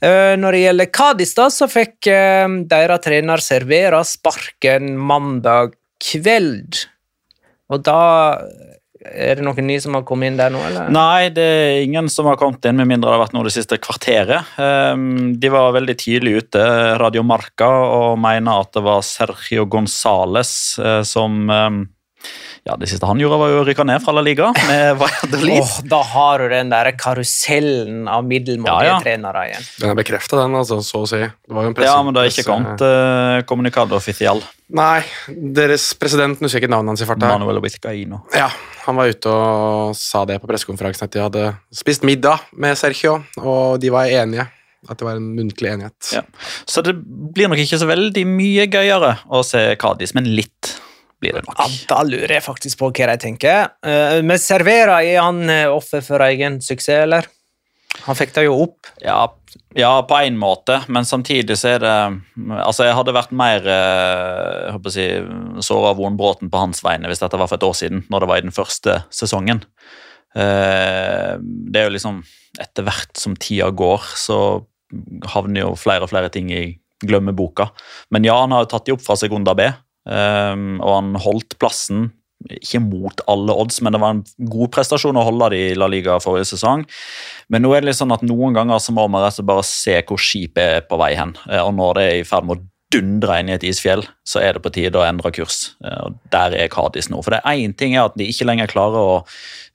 [0.00, 6.84] Eh, Når det gjelder Cádiz, da, så fikk eh, deres trener Servera sparken mandag kveld.
[7.72, 8.00] Og da
[9.02, 10.90] Er det noen ny som har kommet inn der nå, eller?
[10.94, 13.54] Nei, det er ingen som har kommet inn, med mindre det har vært noe det
[13.56, 14.52] siste kvarteret.
[14.62, 16.62] Ehm, De var veldig tidlig ute,
[17.02, 21.80] Radio Marca, og mener at det var Sergio Gonzales eh, som ehm,
[22.62, 25.64] Ja, det siste han gjorde, var jo å rykke ned fra La Liga med Valladolid.
[25.64, 29.00] Åh, da har du den der karusellen av middelmådige Ja, ja.
[29.02, 29.64] trenere igjen.
[29.82, 31.18] Den er bekrefta, den, altså, så å si.
[31.26, 34.44] Det var jo en presse, Ja, men det har ikke kommet uh, kommunikado offisiell.
[34.72, 35.02] Nei,
[35.58, 37.32] deres president Nå husker jeg ikke navnet hans i farta.
[37.34, 38.22] Manuel Vizcaino.
[38.38, 38.46] Ja,
[38.86, 41.44] han var ute og sa det på pressekonferansen at de hadde
[41.74, 44.46] spist middag med Sergio, og de var enige.
[44.90, 46.08] At det var en muntlig enighet.
[46.14, 46.22] Ja.
[46.66, 50.72] Så det blir nok ikke så veldig mye gøyere å se Kadis, men litt
[51.22, 51.60] blir det nok.
[51.60, 53.70] Ja, da lurer jeg faktisk på hva de tenker.
[53.86, 57.28] Eh, Men Servera, er han eh, offer for egen suksess, eller?
[58.06, 58.88] Han fikk det jo opp.
[59.04, 59.26] Ja,
[59.76, 61.96] ja, på en måte, men samtidig så er det
[62.64, 65.06] Altså, jeg hadde vært mer eh, jeg håper å si,
[65.68, 68.30] såra av Vonbråten på hans vegne hvis dette var for et år siden, når det
[68.32, 69.64] var i den første sesongen.
[70.32, 72.22] Det er jo liksom
[72.60, 74.38] Etter hvert som tida går, så
[75.34, 77.70] havner jo flere og flere ting i glemmeboka.
[78.10, 79.68] Men ja, han har jo tatt de opp fra Segunda B,
[80.08, 82.10] eh, og han holdt plassen.
[82.50, 85.86] Ikke mot alle odds, men det var en god prestasjon å holde det i La
[85.86, 86.82] Liga forrige sesong.
[87.54, 90.18] Men nå er det litt sånn at noen ganger så må man bare se hvor
[90.18, 91.36] skipet er på vei hen.
[91.46, 94.40] Eh, Og når det er i ferd med å dundre inn i et isfjell, så
[94.42, 95.72] er det på tide å endre kurs.
[95.84, 97.22] Eh, Og der er Kadis nå.
[97.24, 99.16] For det er én ting er at de ikke lenger klarer å,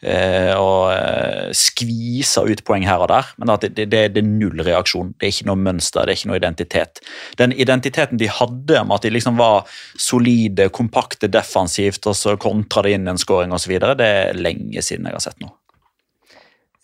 [0.03, 4.27] eh, å eh, skvise ut poeng her og der, men at det, det, det er
[4.27, 5.13] null reaksjon.
[5.17, 7.01] Det er ikke noe mønster, det er ikke noe identitet.
[7.41, 9.65] Den identiteten de hadde om at de liksom var
[9.97, 15.07] solide, kompakte defensivt, og så kontra det inn en scoring osv., det er lenge siden
[15.07, 15.51] jeg har sett nå.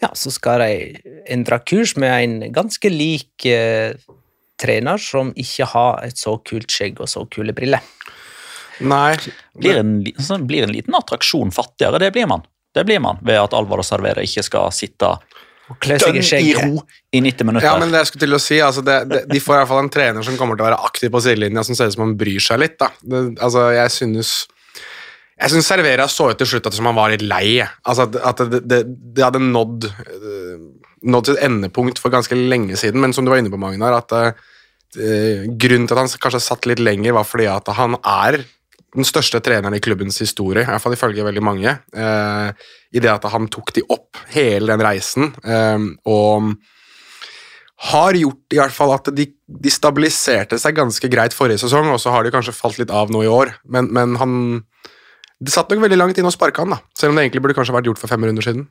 [0.04, 3.46] Ja, så skal de endre kurs med en ganske lik
[4.64, 7.84] trener som ikke har et så kult skjegg og så kule briller.
[8.84, 9.14] Nei,
[9.54, 12.42] Blir en, sånn, blir en liten attraksjon fattigere, det blir man.
[12.74, 15.12] Det blir man ved at Alvor og Servere ikke skal sitte
[15.70, 16.82] Og klø seg dønn i ro
[17.14, 17.68] i 90 minutter.
[17.68, 19.70] Ja, men det jeg skulle til å si, altså det, det, De får i hvert
[19.70, 22.08] fall en trener som kommer til å være aktiv på sidelinja, som ser ut som
[22.08, 22.80] han bryr seg litt.
[22.82, 22.90] da.
[23.00, 24.34] Det, altså, Jeg synes
[25.44, 27.58] jeg synes Servera så ut til slutt at som han var litt lei.
[27.90, 28.82] Altså At, at det, det,
[29.18, 30.60] det hadde nådd eh,
[31.04, 34.14] nådd sitt endepunkt for ganske lenge siden, men som du var inne på, Magnar, at
[34.16, 34.44] eh,
[34.96, 38.44] grunnen til at han kanskje satt litt lenger, var fordi at han er
[38.94, 41.72] den største treneren i klubbens historie, i hvert fall ifølge veldig mange.
[41.98, 45.32] Eh, I det at han tok de opp hele den reisen.
[45.42, 46.54] Eh, og
[47.90, 52.00] har gjort i hvert fall at de, de stabiliserte seg ganske greit forrige sesong, og
[52.00, 53.56] så har de kanskje falt litt av nå i år.
[53.66, 54.38] Men, men han
[55.44, 56.80] Det satt nok veldig langt inn å sparke han, da.
[56.96, 58.68] Selv om det egentlig burde kanskje vært gjort for fem runder siden.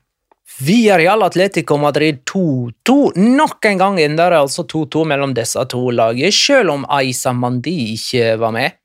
[0.63, 3.17] Villarreal Atletico Madrid 2-2.
[3.17, 7.95] Nok en gang ender det altså 2-2 mellom disse to lagene, selv om Aisa Mandi
[7.95, 8.79] ikke var med.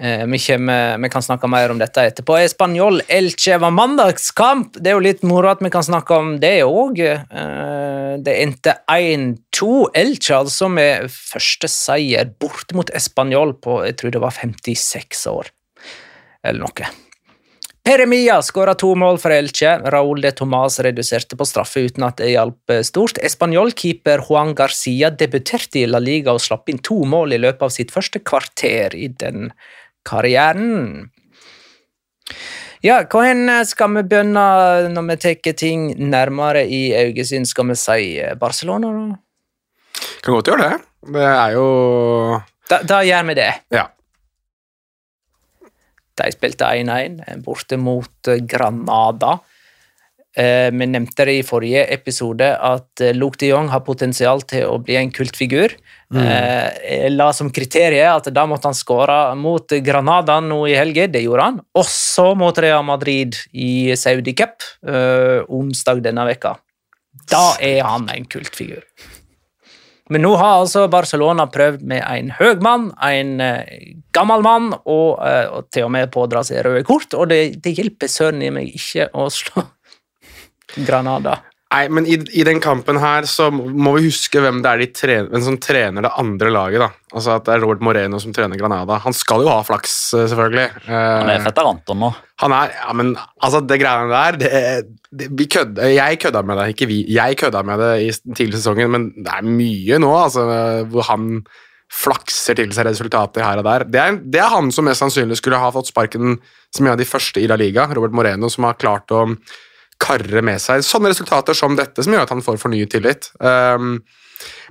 [0.00, 2.38] Eh, vi, kommer, vi kan snakke mer om dette etterpå.
[2.40, 4.78] Espanol Elche var mandagskamp.
[4.80, 7.02] Det er jo litt moro at vi kan snakke om det òg.
[7.04, 9.90] Eh, det endte 1-2.
[10.00, 15.52] Elche altså med første seier borte mot Espanol på jeg tror det var 56 år,
[16.48, 16.90] eller noe.
[17.90, 19.70] Peremia skåra to mål for Elche.
[19.90, 23.18] Raúl de Tomàs reduserte på straffe uten at det hjalp stort.
[23.18, 27.74] Espanol-keeper Juan Garcia debuterte i La Liga og slapp inn to mål i løpet av
[27.74, 29.50] sitt første kvarter i den
[30.06, 31.10] karrieren.
[32.86, 34.46] Ja, hva hen skal vi begynne
[34.94, 37.42] når vi tar ting nærmere i øyesyn?
[37.42, 40.04] Skal vi si Barcelona, da?
[40.22, 40.84] Kan godt gjøre det.
[41.10, 41.70] Det er jo
[42.70, 43.54] Da, da gjør vi det.
[43.74, 43.88] Ja.
[46.18, 49.38] De spilte 1-1 borte mot eh, Granada.
[50.36, 54.66] eh, vi nevnte det i forrige episode, at eh, Luke de Jong har potensial til
[54.68, 55.76] å bli en kultfigur.
[56.10, 56.24] Mm.
[56.26, 61.06] jeg la som kriterium at da måtte han skåre mot Granada nå i helga.
[61.06, 61.60] Det gjorde han.
[61.78, 66.56] Også mot Real Madrid i Saudi Cup eh, onsdag denne veka.
[67.30, 68.82] Da er han en kultfigur.
[70.10, 75.20] Men nå har altså Barcelona prøvd med en høy mann, en eh, gammel mann, og,
[75.22, 78.50] eh, og til og med pådra seg røde kort, og det, det hjelper søren i
[78.54, 79.64] meg ikke å slå
[80.88, 81.38] Granada.
[81.70, 84.86] Nei, men i, i den kampen her så må vi huske hvem det er de
[84.90, 86.82] trener, hvem som trener det andre laget.
[86.82, 86.88] da.
[87.14, 88.96] Altså at det er Robert Moreno som trener Granada.
[89.04, 90.64] Han skal jo ha flaks, eh, selvfølgelig.
[90.88, 92.10] Han er Eh, fetter Anton nå.
[92.42, 94.50] han er, ja, men altså, det greiene der det,
[95.14, 96.98] det, vi kødde, Jeg kødda med det, ikke vi.
[97.06, 100.48] Jeg kødda med det i tidlig sesongen, men det er mye nå altså,
[100.90, 101.44] hvor han
[101.90, 103.86] flakser til seg resultater her og der.
[103.86, 106.38] Det er, det er han som mest sannsynlig skulle ha fått sparken
[106.74, 109.24] som en av de første i La Liga, Robert Moreno, som har klart å
[110.00, 113.30] karre med seg sånne resultater som dette, som gjør at han får fornyet tillit.
[113.38, 113.98] Um,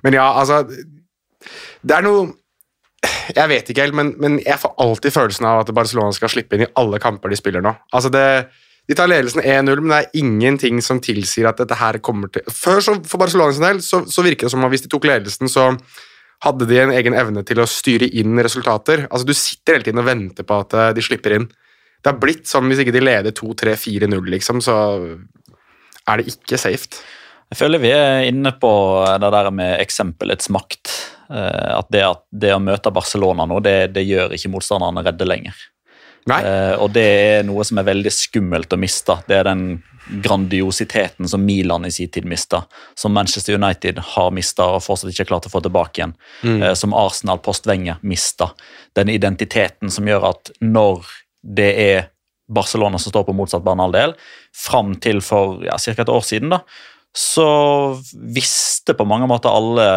[0.03, 2.31] men ja, altså Det er noe
[3.35, 6.57] Jeg vet ikke helt, men, men jeg får alltid følelsen av at Barcelona skal slippe
[6.57, 7.75] inn i alle kamper de spiller nå.
[7.93, 8.25] Altså det,
[8.89, 12.43] De tar ledelsen 1-0, men det er ingenting som tilsier at dette her kommer til
[12.49, 15.07] Før, så, For Barcelona sin del, så, så virker det som at hvis de tok
[15.07, 15.69] ledelsen, så
[16.43, 19.05] hadde de en egen evne til å styre inn resultater.
[19.09, 21.49] Altså Du sitter hele tiden og venter på at eh, de slipper inn.
[21.99, 24.75] Det har blitt sånn hvis ikke de leder 2-3-4-0, liksom, så
[26.07, 27.01] er det ikke safe.
[27.49, 28.69] Jeg føler vi er inne på
[29.19, 30.93] det der med eksempelets makt.
[31.33, 35.27] Eh, At det, at det å møte Barcelona nå, det, det gjør ikke motstanderne redde
[35.27, 35.57] lenger.
[36.45, 39.15] Eh, og det er noe som er veldig skummelt å miste.
[39.27, 39.81] Det er den
[40.23, 42.63] grandiositeten som Milan i sin tid mista,
[42.97, 46.13] som Manchester United har mista og fortsatt ikke klart å få tilbake igjen.
[46.63, 48.51] Eh, som Arsenal post Wenger mista.
[48.97, 51.05] Den identiteten som gjør at når
[51.43, 52.07] det er
[52.49, 54.15] Barcelona som står på motsatt banehalvdel,
[54.55, 55.93] fram til for ja, ca.
[55.93, 56.63] et år siden, da,
[57.15, 57.45] så
[58.13, 59.87] visste på mange måter alle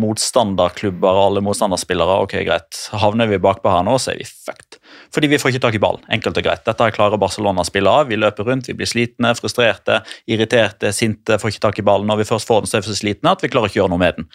[0.00, 4.79] motstanderklubber og alle motstanderspillere ok, greit, havner vi bakpå her nå, så er vi fucked.
[5.14, 6.04] Fordi vi får ikke tak i ballen.
[6.12, 6.62] Enkelt og greit.
[6.66, 8.10] Dette klarer Barcelona å spille av.
[8.10, 12.08] Vi løper rundt, vi blir slitne, frustrerte, irriterte, sinte, får ikke tak i ballen.
[12.10, 13.82] Når vi først får den, så er vi så slitne at vi klarer ikke å
[13.82, 14.28] gjøre noe med den.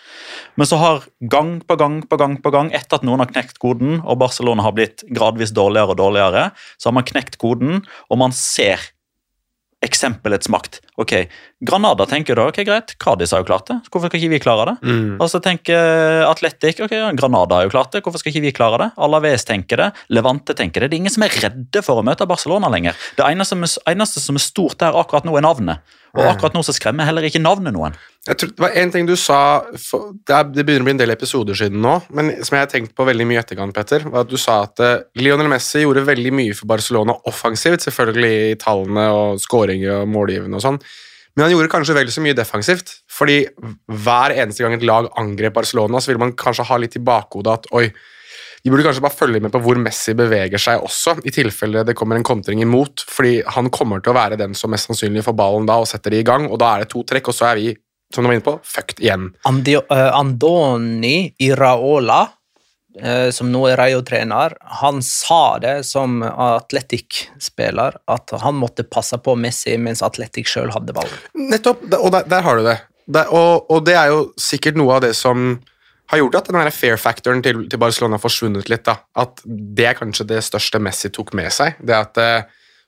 [0.59, 3.61] Men så har gang på gang på gang på gang, etter at noen har knekt
[3.63, 8.21] koden, og Barcelona har blitt gradvis dårligere og dårligere, så har man knekt koden, og
[8.21, 8.83] man ser
[9.85, 10.81] eksempelets makt.
[11.01, 11.13] Ok,
[11.65, 13.77] Granada tenker da ok, greit, Cádiz har jo klart det.
[13.91, 14.75] Hvorfor skal ikke vi klare det?
[15.21, 18.03] Og så tenker Atletic ok, Granada har jo klart det.
[18.05, 18.89] Hvorfor skal ikke vi klare det?
[18.97, 19.91] Alaves tenker det.
[20.15, 20.91] Levante tenker det.
[20.91, 22.97] Det er ingen som er redde for å møte Barcelona lenger.
[23.17, 25.95] Det eneste som er, eneste som er stort der akkurat nå, er navnet.
[26.15, 27.95] Og akkurat nå så skremmer heller ikke navnet noen.
[28.25, 31.13] Jeg tror, det var en ting du sa det, er, begynner å bli en del
[31.13, 34.25] episoder siden nå, men som jeg har tenkt på veldig mye i etterkant, Petter, var
[34.25, 38.55] at du sa at eh, Lionel Messi gjorde veldig mye for Barcelona offensivt, selvfølgelig i
[38.61, 40.81] tallene og skåringer og målgivende og sånn,
[41.35, 43.41] men han gjorde kanskje vel så mye defensivt, fordi
[44.07, 47.59] hver eneste gang et lag angrep Barcelona, så vil man kanskje ha litt i bakhodet
[47.59, 47.89] at oi,
[48.65, 51.93] vi burde kanskje bare følge med på hvor Messi beveger seg også, i tilfelle det
[51.97, 55.35] kommer en kontring imot, fordi han kommer til å være den som mest sannsynlig får
[55.37, 57.51] ballen da og setter de i gang, og da er det to trekk, og så
[57.51, 57.75] er vi,
[58.09, 59.27] som du var inne på, fucked igjen.
[59.45, 62.23] Andi, uh, Andoni Iraola,
[62.97, 69.37] eh, som nå er Rayo-trener, han sa det som Atletic-spiller, at han måtte passe på
[69.37, 71.21] Messi mens Atletic sjøl hadde ballen.
[71.53, 72.79] Nettopp, og der, der har du det.
[73.13, 75.59] Der, og, og det er jo sikkert noe av det som
[76.11, 78.85] har gjort at den fair factoren til, til Barcelona har forsvunnet litt.
[78.85, 78.99] da.
[79.17, 81.79] At det er kanskje det største Messi tok med seg.
[81.81, 82.45] Det at eh,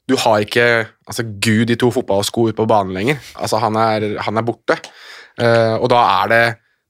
[0.07, 0.67] du har ikke
[1.07, 3.19] altså, Gud i to fotballsko ute på banen lenger.
[3.35, 4.77] Altså, han er, han er borte.
[5.41, 6.43] Eh, og da er det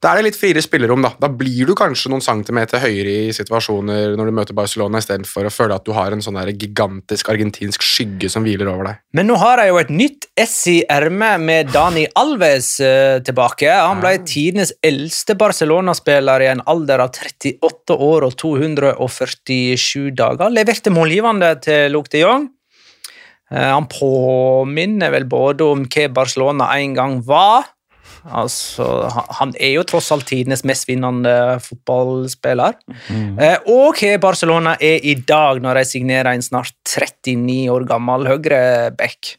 [0.08, 1.04] da er det litt friere spillerom.
[1.04, 5.50] Da Da blir du kanskje noen centimeter høyere i situasjoner når du møter Barcelona, istedenfor
[5.50, 9.02] å føle at du har en sånn der gigantisk argentinsk skygge som hviler over deg.
[9.18, 13.68] Men nå har jeg jo et nytt ess i ermet med Dani Alves uh, tilbake.
[13.68, 20.54] Han ble tidenes eldste Barcelona-spiller i en alder av 38 år og 247 dager.
[20.54, 22.48] Leverte målgivende til Luc de Jong.
[23.52, 27.74] Uh, han påminner vel både om hva Barcelona en gang var.
[28.28, 28.86] Altså,
[29.40, 32.74] han- er jo tross alt tidenes mestvinnende fotballspiller.
[33.10, 33.38] Mm.
[33.68, 39.38] og hva Barcelona er i dag, når de signerer en snart 39 år gammel høyreback.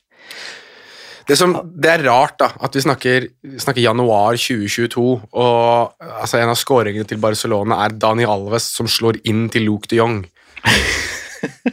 [1.28, 3.26] Det, som, det er rart da, at vi snakker,
[3.60, 9.20] snakker januar 2022, og altså, en av skåringene til Barcelona er Dani Alves som slår
[9.28, 10.22] inn til Luke de Jong.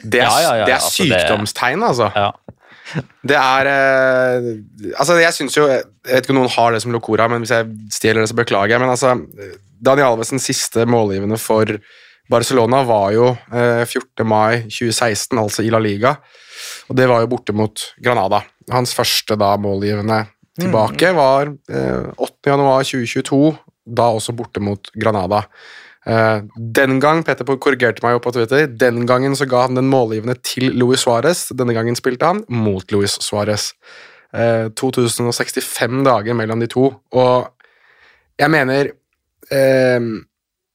[0.06, 2.10] Det er, Ja, ja, ja, det er altså, sykdomstegn, altså.
[3.26, 4.50] Det er eh,
[4.94, 7.54] Altså, jeg syns jo Jeg vet ikke om noen har det som Locora, men hvis
[7.56, 8.84] jeg stjeler det, så beklager jeg.
[8.84, 9.16] Men altså,
[9.82, 11.78] Daniel Alvesens siste målgivende for
[12.32, 14.26] Barcelona var jo eh, 14.
[14.28, 16.16] mai 2016, altså i La Liga.
[16.90, 18.42] Og det var jo borte mot Granada.
[18.74, 20.24] Hans første da målgivende
[20.60, 22.52] tilbake var eh, 8.
[22.54, 23.42] januar 2022,
[23.86, 25.44] da også borte mot Granada.
[26.06, 29.90] Eh, den gang, Peter korrigerte meg jo på Twitter, den gangen så ga han den
[29.90, 31.48] målgivende til Luis Suárez.
[31.58, 33.72] Denne gangen spilte han mot Luis Suárez.
[34.36, 37.52] Eh, 2065 dager mellom de to, og
[38.36, 38.92] jeg mener
[39.50, 40.08] eh,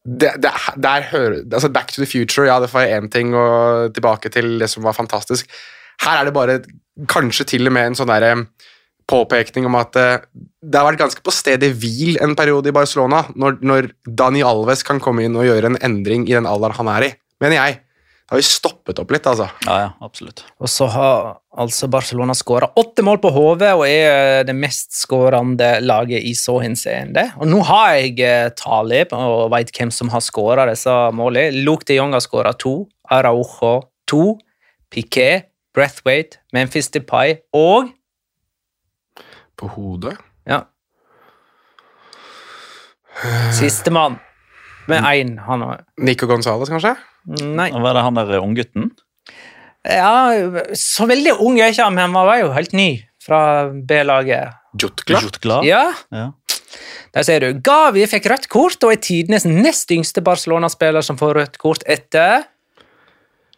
[0.00, 3.94] det, det, der hører, altså Back to the future, ja, det være én ting, og
[3.94, 5.50] tilbake til det som var fantastisk.
[6.00, 6.60] Her er det bare
[7.08, 8.46] kanskje til og med en sånn derre
[9.10, 10.22] påpekning om at eh,
[10.60, 14.84] det har vært ganske på stedet hvil en periode i Barcelona, når, når Dani Alves
[14.86, 17.80] kan komme inn og gjøre en endring i den alderen han er i, mener jeg.
[18.30, 19.48] Det har jo stoppet opp litt, altså.
[19.66, 20.44] Ja, ja, absolutt.
[20.62, 25.72] Og så har altså Barcelona skåra åtte mål på HV og er det mest skårende
[25.82, 27.24] laget i så henseende.
[27.42, 31.64] Og nå har jeg tale og veit hvem som har skåra disse målene.
[31.66, 34.36] Luke de Jong har skåra to, Araujo to,
[34.94, 37.90] Piquet, Breathwaite, Memphis Depay og
[39.60, 40.16] På hodet?
[40.48, 40.62] Ja.
[43.52, 44.16] Sistemann
[44.88, 45.82] med én, han òg.
[46.00, 46.94] Nico Gonzales, kanskje?
[47.44, 47.68] Nei.
[47.70, 48.90] Var det han der unggutten?
[49.84, 50.32] Ja,
[50.76, 52.88] så veldig ung er ikke han, men han var jo helt ny
[53.22, 53.40] fra
[53.70, 54.56] B-laget.
[54.80, 55.20] Jutkla?
[55.24, 55.60] Jutkla?
[55.66, 55.84] Ja,
[56.14, 56.30] Ja.
[57.14, 57.60] der ser du.
[57.60, 62.44] Gavi fikk rødt kort og er tidenes nest yngste Barcelona-spiller som får rødt kort etter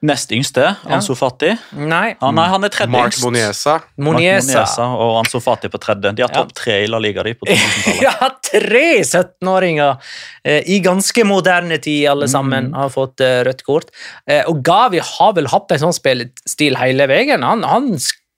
[0.03, 1.53] Nest yngste, Ansu Fati.
[1.79, 3.23] Nei, Ah, nei, han er tredje Mark yngst.
[3.23, 3.77] Moniesa.
[4.03, 4.65] Moniesa.
[4.65, 6.11] Moniesa og Ansu Fati på tredje.
[6.19, 6.41] De har Ja.
[6.43, 8.03] topp tre i La Liga de på 2000-tallet.
[8.03, 10.01] Ja, tre 17-åringer
[10.45, 13.93] eh, i ganske moderne tid, alle sammen, har fått eh, rødt kort.
[14.27, 17.43] Eh, og Gavi har vel hatt en sånn spillestil hele veien.
[17.47, 17.93] Han, han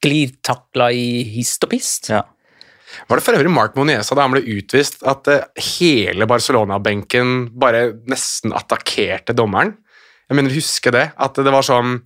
[0.05, 2.11] sklitakla i hist og pist.
[2.13, 2.27] Ja.
[3.09, 8.53] Var det for øvrig Mark Moniesa da han ble utvist, at hele Barcelona-benken bare nesten
[8.55, 9.79] attakkerte dommeren?
[10.31, 11.09] Jeg mener, huske det.
[11.21, 11.99] At det var sånn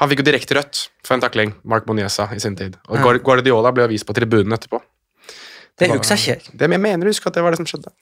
[0.00, 2.78] Han fikk jo direkte rødt for en takling, Mark Moniesa, i sin tid.
[2.88, 3.18] Og ja.
[3.20, 4.78] Guardiola ble vist på tribunen etterpå.
[5.76, 6.54] Det det husker jeg ikke.
[6.56, 7.92] Det, jeg mener å huske at det var det som skjedde.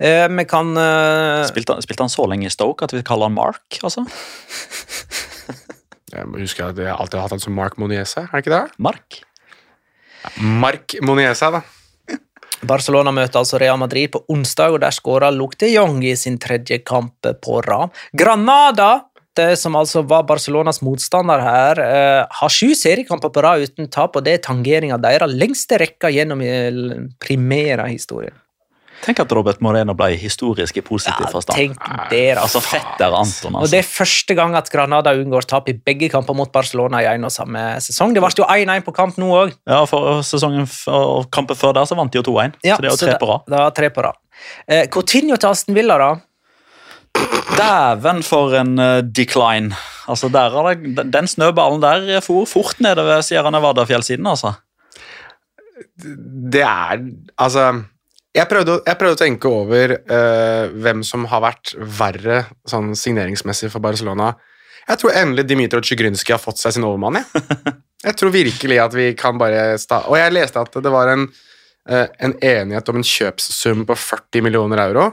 [0.00, 1.44] Eh, vi kan uh...
[1.48, 3.80] Spilte, han- spilte han så lenge i Stoke at vi kaller han Mark?
[3.84, 4.04] altså?
[6.08, 8.78] Jeg husker at jeg alltid har hatt han som Mark Moniesa, er det ikke det?
[8.80, 9.18] Mark?
[10.40, 11.60] Mark Moniesa, da.
[12.66, 16.38] Barcelona møter altså Real Madrid på onsdag, og der skåra Luke de Jong i sin
[16.42, 17.94] tredje kamp på rad.
[18.18, 19.04] Granada,
[19.38, 24.16] det som altså var Barcelonas motstander her, eh, har sju seriekamper på rad uten tap,
[24.16, 28.34] og det er tangering deres lengste rekka gjennom primæra Primera-historien.
[29.04, 31.56] Tenk at Robert Moreno ble historisk i positiv Ja, forstand.
[31.56, 31.78] tenk
[32.10, 32.62] det Altså altså.
[32.66, 33.48] fetter Anton, altså.
[33.54, 33.70] Og altså.
[33.70, 37.24] det er første gang at Granada unngår tap i begge kamper mot Barcelona i en
[37.24, 38.12] og samme sesong.
[38.14, 39.54] Det ble jo 1-1 på kamp nå òg.
[39.70, 42.90] Ja, for sesongen og kampen før der så vant de jo 2-1, så det er
[42.90, 43.44] jo tre på rad.
[43.46, 44.18] Det var tre på rad.
[44.68, 46.10] Eh, Coutinho til Aston Villa, da?
[47.58, 49.74] Dæven for en eh, decline.
[50.08, 54.54] Altså det, den- Den snøballen der for fort nedover Sierra Nevada-fjellsiden, altså.
[56.52, 56.98] Det er
[57.38, 57.84] Altså
[58.38, 63.70] jeg prøvde, jeg prøvde å tenke over uh, hvem som har vært verre sånn signeringsmessig
[63.72, 64.32] for Barcelona.
[64.88, 67.20] Jeg tror endelig Dmitrij Tsjigrynskij har fått seg sin overmann.
[67.20, 67.44] Jeg.
[68.06, 71.26] jeg tror virkelig at vi kan bare sta Og jeg leste at det var en,
[71.90, 75.08] uh, en enighet om en kjøpssum på 40 millioner euro.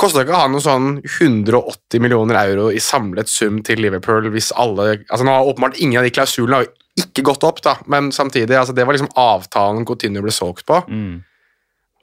[0.00, 4.50] Kosta ikke å ha noe sånn 180 millioner euro i samlet sum til Liverpool hvis
[4.58, 6.72] alle altså Nå har åpenbart ingen av de klausulene har jo
[7.04, 10.76] ikke gått opp, da, men samtidig, altså det var liksom avtalen Coutinho ble solgt på.
[10.86, 11.22] Mm.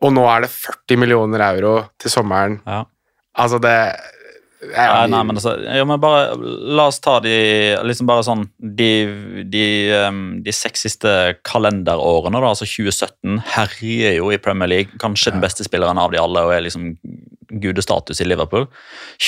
[0.01, 2.59] Og nå er det 40 millioner euro til sommeren.
[2.65, 2.85] Ja.
[3.39, 3.75] Altså, det
[4.61, 6.35] Ja, nei, men altså, ja, men bare,
[6.77, 7.31] La oss ta de
[7.81, 8.89] liksom bare sånn De,
[9.49, 9.63] de,
[10.45, 11.13] de seks siste
[11.47, 15.01] kalenderårene, da, altså 2017, herjer jo i Premier League.
[15.01, 16.91] Kanskje den beste spilleren av de alle og er liksom
[17.51, 18.67] gudestatus i Liverpool.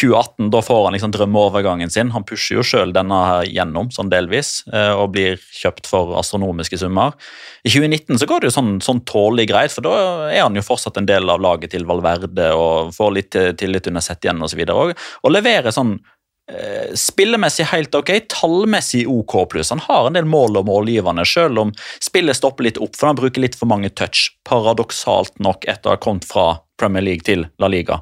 [0.02, 2.12] 2018, da får han liksom drømmeovergangen sin.
[2.16, 6.80] Han pusher jo sjøl denne her gjennom, sånn delvis, eh, og blir kjøpt for astronomiske
[6.82, 7.18] summer.
[7.64, 9.96] I 2019 så går det jo sånn, sånn tålelig greit, for da
[10.30, 13.90] er han jo fortsatt en del av laget til Valverde og får litt eh, tillit
[13.92, 14.64] under sett igjen osv.
[14.74, 14.94] Og,
[15.24, 15.98] og leverer sånn
[17.00, 19.70] spillemessig helt ok, tallmessig ok pluss.
[19.72, 21.72] Han har en del mål og målgivende, selv om
[22.04, 25.96] spillet stopper litt opp, for han bruker litt for mange touch, paradoksalt nok etter å
[25.96, 28.00] ha kommet fra Premier League til La Liga.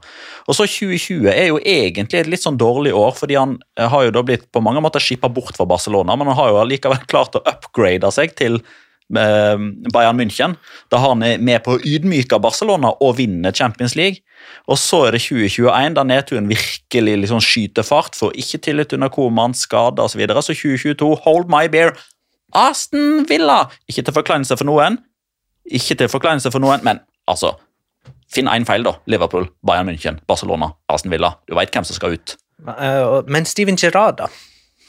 [0.47, 4.07] Og så 2020 er jo egentlig et litt sånn dårlig år, fordi han eh, har
[4.07, 7.03] jo da blitt på mange måter skippa bort fra Barcelona, men han har jo allikevel
[7.11, 8.71] klart å upgrade seg til eh,
[9.11, 10.55] Bayern München.
[10.91, 14.21] Da har han med på å ydmyke Barcelona og vinne Champions League.
[14.71, 19.11] Og så er det 2021, da nedturen virkelig liksom skyter fart, får ikke tillit under
[19.13, 20.15] Koman, skader osv.
[20.15, 20.43] Så, videre.
[20.45, 21.93] så 2022, hold my beer.
[22.57, 23.65] Aston Villa!
[23.87, 24.97] Ikke til forkleinelse for noen,
[25.71, 27.55] ikke til forkleinelse for noen, men altså
[28.31, 28.93] Finn én feil, da.
[29.11, 31.33] Liverpool, Bayern München, Barcelona, Aston Villa.
[31.49, 32.37] Du veit hvem som skal ut.
[32.63, 34.29] Eh, Men Steven Gerrard, da?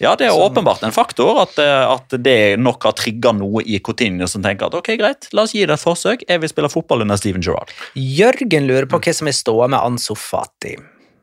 [0.03, 3.79] Ja, det er åpenbart en faktor at, eh, at det nok har trigga noe i
[3.79, 6.25] Coutinho som tenker at ok, greit, la oss gi det et forsøk.
[6.27, 7.71] Jeg vil spille fotball under Steven Gerrard.
[7.95, 10.75] Jørgen lurer på hva som er ståa med Ansu Fati.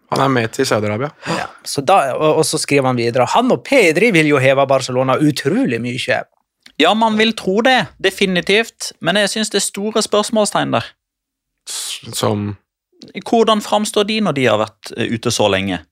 [0.09, 1.11] Han er med til Saudi-Arabia.
[1.27, 4.65] Ja, så da, og, og så skriver han videre Han og Pedri vil jo heve
[4.69, 6.23] Barcelona utrolig mye.
[6.79, 10.87] Ja, man vil tro det, definitivt, men jeg syns det er store spørsmålstegn der.
[12.15, 12.55] Som
[13.27, 15.83] Hvordan framstår de når de har vært eh, ute så lenge?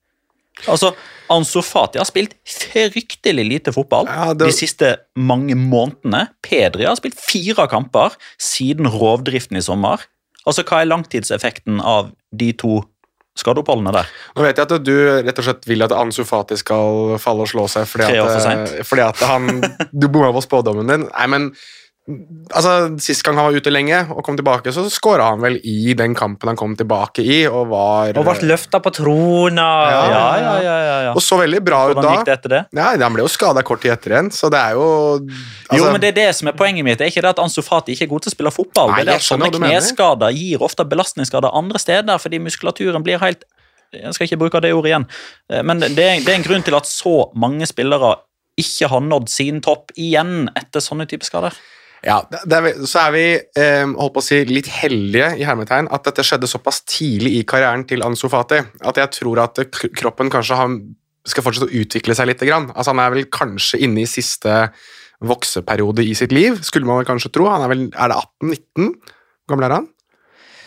[0.66, 0.94] Altså,
[1.30, 6.28] Ansu Fati har spilt fryktelig lite fotball Ja, det- de siste mange månedene.
[6.42, 9.98] Pedri har spilt fire kamper siden rovdriften i sommer.
[10.46, 12.82] Altså, Hva er langtidseffekten av de to
[13.38, 14.06] skadeoppholdene der?
[14.36, 17.48] Nå vet jeg at du rett og slett vil at Ansu Fati skal falle og
[17.52, 19.60] slå seg fordi at, fordi at han
[20.00, 21.08] Du bomma på spådommen din.
[21.12, 21.52] Nei, men
[22.08, 25.94] altså, Sist gang han var ute lenge og kom tilbake, så skåra han vel i
[25.98, 29.66] den kampen han kom tilbake i, og var Og ble løfta på trona.
[29.92, 30.76] Ja, Ja, ja,
[31.08, 31.12] ja.
[31.14, 32.14] Og så veldig bra ut Hvordan da.
[32.16, 32.62] gikk det etter det?
[32.78, 34.86] Ja, Han ble jo skada kort tid etter igjen, så det er jo
[35.18, 36.98] altså, jo, men Det er det som er poenget mitt.
[36.98, 38.94] Det er ikke det at Ansu Fati ikke er god til å spille fotball.
[38.94, 39.50] Nei, det er at sånne.
[39.58, 43.44] Kneskader gir ofte belastningsskader andre steder fordi muskulaturen blir helt
[43.92, 45.04] Jeg skal ikke bruke det ordet igjen,
[45.48, 48.18] eh, men det er, det er en grunn til at så mange spillere
[48.60, 51.56] ikke har nådd sin topp igjen etter sånne typer skader.
[52.06, 53.24] Ja, er, så er vi
[53.58, 57.42] eh, holdt på å si, litt heldige i hermetegn at dette skjedde såpass tidlig i
[57.48, 59.58] karrieren til Ansu Fati at jeg tror at
[59.98, 60.76] kroppen kanskje har,
[61.26, 62.46] skal fortsette å utvikle seg litt.
[62.46, 62.70] Grann.
[62.74, 64.68] Altså, han er vel kanskje inne i siste
[65.26, 67.48] vokseperiode i sitt liv, skulle man vel kanskje tro.
[67.50, 68.92] Han er, vel, er det 18-19?
[68.94, 69.88] Hvor gammel er han?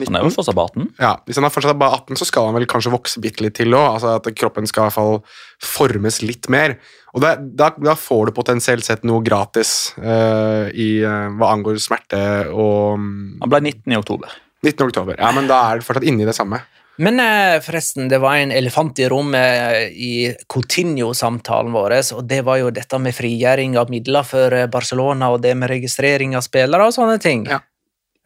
[0.10, 0.88] Han er jo fortsatt bare 18.
[1.02, 3.58] Ja, Hvis han er fortsatt bare 18, så skal han vel kanskje vokse bitte litt
[3.60, 3.98] til òg.
[3.98, 5.20] Altså at kroppen skal i hvert fall
[5.62, 6.78] formes litt mer.
[7.16, 11.82] Og da, da, da får du potensielt sett noe gratis uh, i uh, hva angår
[11.84, 12.22] smerte
[12.52, 14.38] og mm, Han ble 19 i oktober.
[14.62, 14.86] 19.
[14.88, 15.18] oktober.
[15.20, 16.62] Ja, men da er du fortsatt inne i det samme.
[17.02, 22.60] Men eh, forresten, det var en elefant i rommet i Coutinho-samtalen vår, og det var
[22.60, 26.94] jo dette med frigjøring av midler for Barcelona og det med registrering av spillere og
[26.94, 27.48] sånne ting.
[27.50, 27.62] Ja.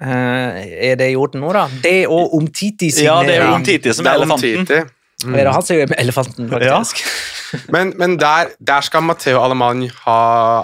[0.03, 1.69] Eh, er det i orden nå, da?
[1.83, 4.59] Det og Omtiti sine Ja, det er Omtiti som er er elefanten.
[4.59, 4.81] Umtiti.
[5.23, 5.35] Mm.
[5.39, 7.05] Er det han som er elefanten, faktisk?
[7.71, 10.15] Men, men der, der skal Matteo Alemany ha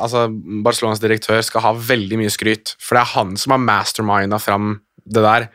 [0.03, 0.25] altså
[0.65, 2.73] Barcelonas direktør skal ha veldig mye skryt.
[2.83, 4.73] For det er han som har masterminda fram
[5.05, 5.45] det der.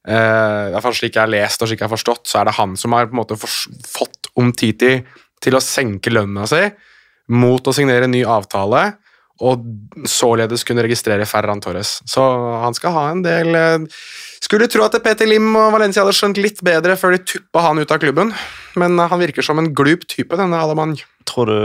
[0.00, 2.48] Uh, i hvert fall Slik jeg har lest og slik jeg har forstått, så er
[2.48, 4.96] det han som har på en måte fått Omtiti
[5.44, 6.64] til å senke lønna si
[7.30, 8.82] mot å signere en ny avtale,
[9.40, 9.62] og
[10.08, 11.98] således kunne registrere Ferran Torres.
[12.08, 12.24] Så
[12.64, 14.00] han skal ha en del eh,
[14.40, 17.80] Skulle tro at Peter Lim og Valencia hadde skjønt litt bedre før de tuppa han
[17.80, 18.34] ut av klubben,
[18.80, 20.96] men eh, han virker som en glup type, denne Alemann.
[21.28, 21.58] Tror du,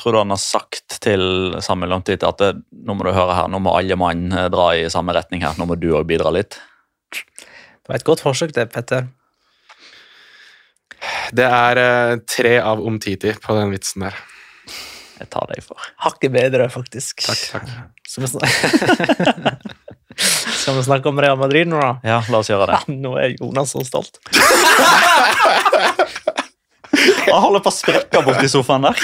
[0.00, 1.22] tror du han har sagt til
[1.62, 4.72] Samuel Langtid at det, nå må du høre her, nå må alle mann eh, dra
[4.78, 6.58] i samme retning her, nå må du òg bidra litt?
[7.10, 9.08] Det var et godt forsøk, det, Petter.
[11.34, 14.18] Det er eh, tre av Omtiti på den vitsen der.
[15.20, 15.76] Jeg tar deg for.
[16.00, 17.20] Hakket bedre, faktisk.
[17.26, 17.68] Takk, takk.
[18.10, 18.48] Skal vi, snak
[20.60, 21.92] Skal vi snakke om Real Madrid nå, da?
[22.02, 22.80] Ja, la oss gjøre det.
[22.80, 24.18] Ja, nå er Jonas så stolt.
[27.30, 29.02] Han holder på å sprekke borti sofaen der.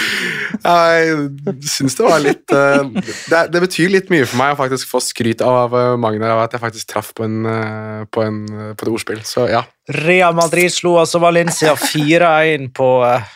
[0.64, 2.83] Jeg syns det var litt eh,
[3.31, 6.43] det, det betyr litt mye for meg å faktisk få skryt av Magne Magnar av
[6.43, 9.23] at jeg faktisk traff på, en, eh, på, en, eh, på et ordspill.
[9.29, 9.62] Så ja.
[10.03, 13.33] Real Madrid slo altså Valencia 4-1 på eh,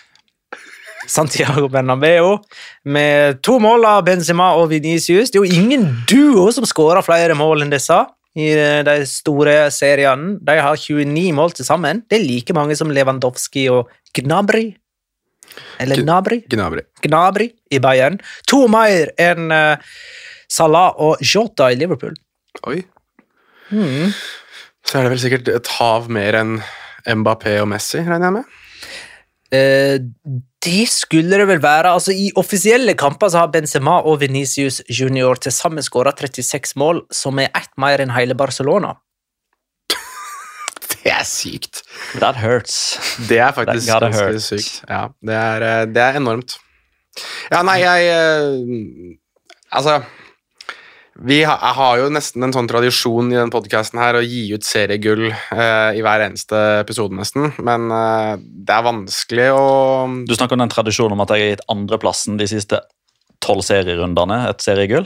[1.11, 2.37] Santiago Bernabeu
[2.87, 5.33] med to mål av Benzema og Vinicius.
[5.33, 7.99] Det er jo ingen duo som skårer flere mål enn disse
[8.39, 10.37] i eh, de store seriene.
[10.47, 12.05] De har 29 mål til sammen.
[12.07, 14.69] Det er like mange som Lewandowski og Gnabry.
[15.83, 16.39] Eller Gn- Gnabry?
[16.53, 16.85] Gnabry.
[17.03, 18.21] Gnabry i Bayern.
[18.51, 19.91] To mer enn eh,
[20.51, 22.15] Salah og Jota i Liverpool.
[22.71, 22.81] Oi.
[23.75, 24.11] Mm.
[24.87, 26.57] Så er det vel sikkert et hav mer enn
[27.07, 28.57] Mbappé og Messi, regner jeg med.
[29.51, 29.99] Eh,
[30.63, 31.91] det skulle det vel være.
[31.91, 37.05] Altså, I offisielle kamper så har Benzema og Venicius junior til sammen skåra 36 mål,
[37.11, 38.95] som er ett mer enn hele Barcelona.
[41.01, 41.83] Det er sykt.
[42.21, 42.99] That hurts.
[43.29, 44.83] Det er faktisk ganske sykt.
[44.89, 46.59] Ja, det er, eh, det er enormt.
[47.51, 49.17] Ja, nei, jeg eh,
[49.71, 50.01] Altså
[51.21, 54.65] Vi har, har jo nesten en sånn tradisjon i den podkasten her å gi ut
[54.65, 57.51] seriegull eh, i hver eneste episode, nesten.
[57.61, 59.67] Men eh, det er vanskelig å
[60.25, 62.81] Du snakker om den tradisjonen om at jeg har gitt andreplassen de siste
[63.45, 65.05] tolv serierundene et seriegull.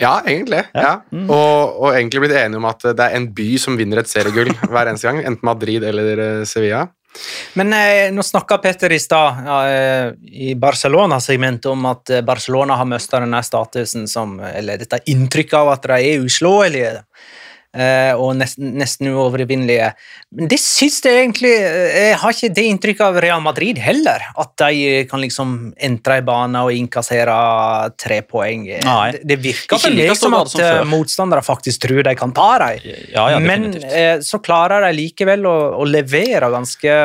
[0.00, 0.64] Ja, egentlig.
[0.76, 0.98] Ja.
[1.14, 4.50] Og, og egentlig blitt enige om at det er en by som vinner et seriegull
[4.66, 5.22] hver eneste gang.
[5.22, 6.88] Enten Madrid eller eh, Sevilla.
[7.54, 12.76] Men eh, nå snakka Petter i stad ja, eh, i Barcelona-segmentet om at eh, Barcelona
[12.76, 16.92] har mista denne statusen som Eller dette inntrykket av at de er uslåelige.
[17.76, 19.90] Eh, og nesten, nesten uovervinnelige.
[20.36, 24.24] Men det syns jeg egentlig eh, Jeg har ikke det inntrykket av Real Madrid heller,
[24.36, 25.54] at de kan liksom
[25.88, 27.36] entre i banen og innkassere
[28.00, 28.66] tre poeng.
[28.66, 32.50] Det, det virker for meg som at som eh, motstandere faktisk tror de kan ta
[32.64, 32.90] dem.
[33.12, 37.00] Ja, ja, Men eh, så klarer de likevel å, å levere ganske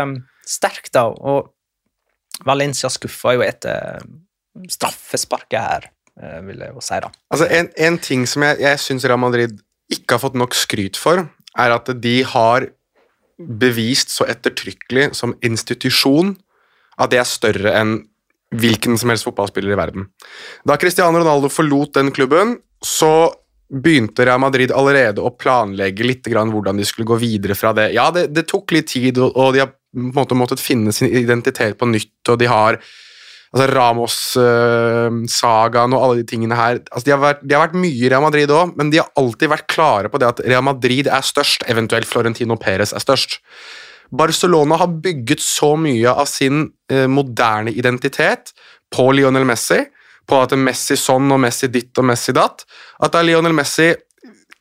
[0.47, 1.07] sterkt, da.
[1.07, 1.51] Og
[2.47, 4.01] Valencia skuffa jo etter
[4.71, 5.89] straffesparket her,
[6.21, 7.11] eh, vil jeg jo si, da.
[7.31, 9.59] Altså, en, en ting som jeg, jeg syns Real Madrid
[9.93, 11.25] ikke har fått nok skryt for,
[11.59, 12.69] er at de har
[13.41, 16.35] bevist så ettertrykkelig som institusjon
[17.01, 17.99] at det er større enn
[18.51, 20.09] hvilken som helst fotballspiller i verden.
[20.67, 23.31] Da Cristiano Ronaldo forlot den klubben, så
[23.71, 27.93] begynte Real Madrid allerede å planlegge litt grann hvordan de skulle gå videre fra det.
[27.95, 30.91] Ja, det, det tok litt tid, og, og de har på en måte måttet finne
[30.95, 32.79] sin identitet på nytt, og de har
[33.51, 37.99] altså Ramos-sagaen og alle de tingene her altså de, har vært, de har vært mye
[37.99, 41.05] i Real Madrid òg, men de har alltid vært klare på det at Real Madrid
[41.11, 43.31] er størst, eventuelt Florentino Perez er størst.
[44.11, 48.53] Barcelona har bygget så mye av sin eh, moderne identitet
[48.91, 49.79] på Lionel Messi,
[50.27, 52.63] på at Messi sånn og Messi ditt og Messi datt,
[53.03, 53.91] at da Lionel Messi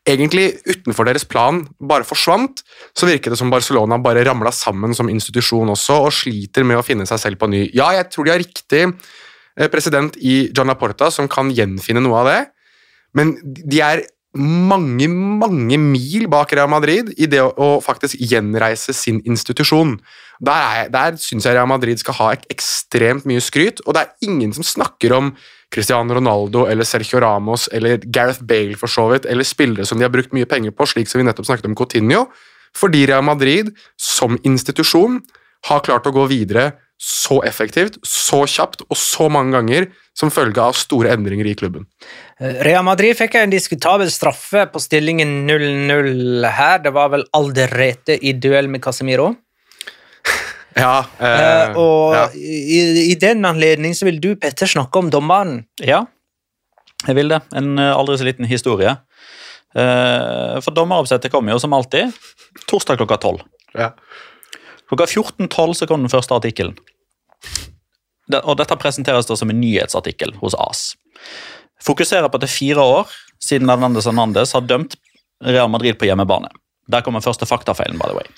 [0.08, 2.62] egentlig utenfor deres plan bare forsvant,
[2.96, 6.84] så virket det som Barcelona bare ramla sammen som institusjon også, og sliter med å
[6.86, 7.66] finne seg selv på ny.
[7.76, 12.22] Ja, jeg tror de har riktig eh, president i John Laporta som kan gjenfinne noe
[12.22, 12.40] av det,
[13.18, 14.04] men de er
[14.38, 19.96] mange, mange mil bak Real Madrid i det å faktisk gjenreise sin institusjon.
[20.38, 24.28] Der, er- der syns jeg Real Madrid skal ha ekstremt mye skryt, og det er
[24.30, 25.32] ingen som snakker om
[25.70, 30.06] Cristiano Ronaldo eller Sergio Ramos eller Gareth Bale for så vidt, eller spillere som de
[30.06, 32.26] har brukt mye penger på, slik som vi nettopp snakket om Coutinho,
[32.76, 35.20] fordi Real Madrid som institusjon
[35.68, 40.60] har klart å gå videre så effektivt, så kjapt og så mange ganger som følge
[40.60, 41.86] av store endringer i klubben.
[42.36, 46.82] Eh, Real Madrid fikk en diskutabel straffe på stillingen 0-0 her.
[46.84, 49.32] Det var vel Alderete i duell med Casemiro.
[50.76, 52.24] Ja, Eh, eh, og ja.
[52.36, 55.64] i, i den anledning så vil du, Petter, snakke om dommeren.
[55.82, 56.04] Ja,
[57.08, 57.40] jeg vil det.
[57.56, 58.92] En eh, aldri så liten historie.
[59.74, 62.12] Eh, For dommeroppsettet kommer jo som alltid
[62.70, 63.42] torsdag klokka tolv.
[63.74, 63.92] Ja.
[64.90, 66.76] Klokka 14.12 så kom den første artikkelen.
[68.30, 70.92] Det, og Dette presenteres da som en nyhetsartikkel hos AS.
[71.82, 74.98] Fokuserer på at det er fire år siden Hernandez Hernandez har dømt
[75.40, 76.50] Real Madrid på hjemmebane.
[76.90, 78.28] Der kommer første faktafeilen, by the way.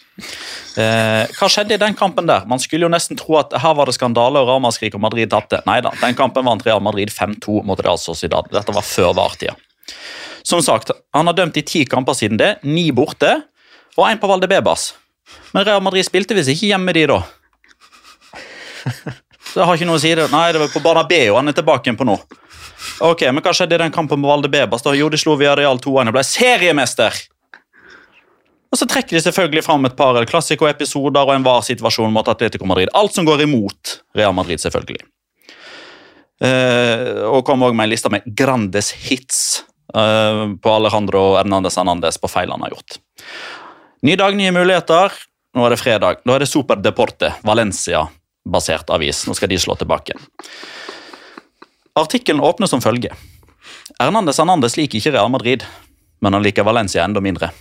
[0.80, 2.46] Eh, hva skjedde i den kampen der?
[2.48, 5.62] Man skulle jo nesten tro at her var det skandale og ramaskrik og Madrid tapte.
[5.68, 8.48] Nei da, den kampen vant Real Madrid 5-2 mot Real Sociedad.
[8.53, 9.57] Dette var før VAR-tida.
[10.46, 13.36] Som sagt, han har dømt i ti kamper siden det, ni borte
[13.96, 14.92] og én på Valdebebas.
[15.55, 17.20] Men Real Madrid spilte visst ikke hjemme de, da.
[19.53, 20.14] Så det har ikke noe å si.
[20.16, 20.28] det.
[20.32, 22.16] Nei, det var på Barnabeo han er tilbake igjen på nå.
[23.05, 24.82] Ok, men Hva skjedde i den kampen på Valdebebas?
[24.82, 24.94] da?
[24.96, 27.18] Jo, de slo Villarreal 2-1 og ble seriemester.
[28.72, 32.88] Og så trekker de selvfølgelig fram et par klassiko-episoder og en VAR-situasjon mot Atletico Madrid.
[32.96, 35.02] Alt som går imot Real Madrid, selvfølgelig.
[36.42, 39.42] Uh, og kom også med en liste med grandes hits
[39.94, 42.96] uh, på Alejandro Hernandez Hernandez på feil han har gjort.
[44.02, 45.12] Ny dag, nye muligheter.
[45.52, 46.22] Nå er det fredag.
[46.24, 49.26] Da er det Super Deporte, Valencia-basert avis.
[49.28, 50.16] Nå skal de slå tilbake.
[52.00, 53.12] Artikkelen åpner som følge.
[54.00, 55.68] Hernandez Hernandez liker ikke Real Madrid,
[56.24, 57.52] men han liker Valencia enda mindre.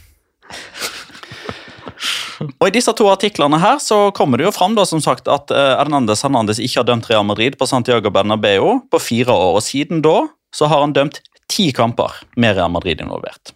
[2.49, 5.51] Og I disse to artiklene her så kommer det jo fram da, som sagt, at
[5.53, 9.59] eh, Hernandez Hernandez ikke har dømt Real Madrid på Santiago Bernabeu på fire år.
[9.59, 10.25] og Siden da
[10.55, 11.21] så har han dømt
[11.51, 13.53] ti kamper med Real Madrid involvert.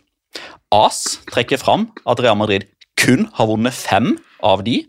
[0.76, 2.68] AS trekker fram at Real Madrid
[3.00, 4.82] kun har vunnet fem av de,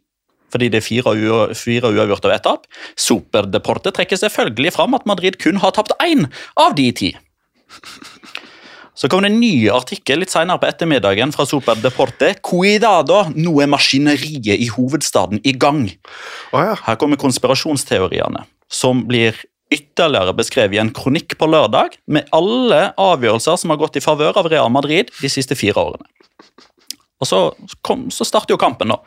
[0.53, 1.12] fordi det er fire,
[1.59, 2.66] fire uavgjort og ett tap.
[2.99, 7.12] Superdeporte trekker selvfølgelig fram at Madrid kun har tapt én av de ti.
[8.97, 12.30] Så kom det en ny artikkel litt senere på ettermiddagen fra Super Deporte.
[12.40, 15.84] Cuidado, nå er maskineriet i hovedstaden i gang.
[16.55, 16.78] Oh, ja.
[16.86, 19.36] Her kommer konspirasjonsteoriene, som blir
[19.72, 24.38] ytterligere beskrevet i en kronikk på lørdag, med alle avgjørelser som har gått i favør
[24.40, 26.09] av Real Madrid de siste fire årene.
[27.16, 27.38] Og så,
[27.84, 28.99] kom, så starter jo kampen, da.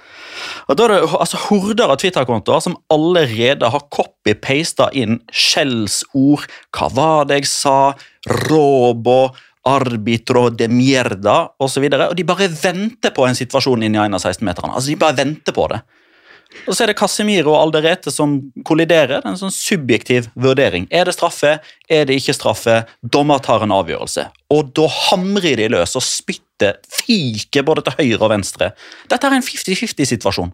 [0.65, 6.47] Og da er det altså, horder av Twitter-kontoer som allerede har copy-pasta inn skjellsord.
[6.73, 7.75] Hva var det jeg sa?
[8.49, 9.29] Robo,
[9.69, 11.37] arbitro de mierda.
[11.59, 14.73] Og, og de bare venter på en situasjon inn i en av 16-meterne.
[14.73, 15.81] Altså, de bare venter på det.
[16.65, 19.19] Og så er det Casemiro og Alderete som kolliderer.
[19.19, 20.87] Det er en sånn subjektiv vurdering.
[20.89, 21.59] Er det straffe?
[21.89, 22.79] Er det ikke straffe?
[23.01, 24.25] Dommer tar en avgjørelse.
[24.53, 28.71] Og da hamrer de løs og spytter, fiker både til høyre og venstre.
[29.11, 30.51] Dette er en 50-50-situasjon.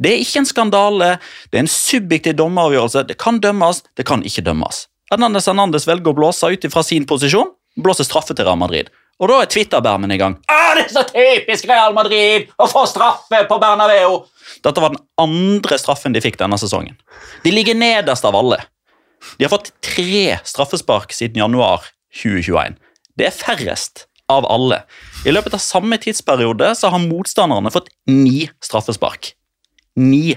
[0.00, 1.10] Det er ikke en skandale,
[1.52, 3.04] det er en subjektiv dommeravgjørelse.
[3.12, 4.86] Det kan dømmes, det kan ikke dømmes.
[5.12, 8.90] Hernandez Hernandez velger å blåse ut fra sin posisjon, blåser straffe til Real Madrid.
[9.22, 10.36] Og da er Twitter-bermen i gang.
[10.50, 14.24] Ah, det er så typisk Real Madrid å få straffe på Bernabeu!
[14.64, 16.96] Dette var den andre straffen de fikk denne sesongen.
[17.44, 18.58] De ligger nederst av alle.
[19.38, 21.86] De har fått tre straffespark siden januar
[22.22, 22.76] 2021.
[23.14, 24.82] Det er færrest av alle.
[25.24, 29.32] I løpet av samme tidsperiode så har motstanderne fått ni straffespark.
[30.00, 30.34] Ni.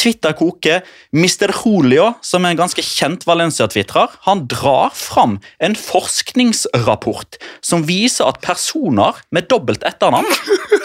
[0.00, 0.80] Twitter koker.
[1.12, 1.52] Mr.
[1.52, 8.40] Julio, som er en ganske kjent Valencia-twitrer, han drar fram en forskningsrapport som viser at
[8.44, 10.28] personer med dobbelt etternavn,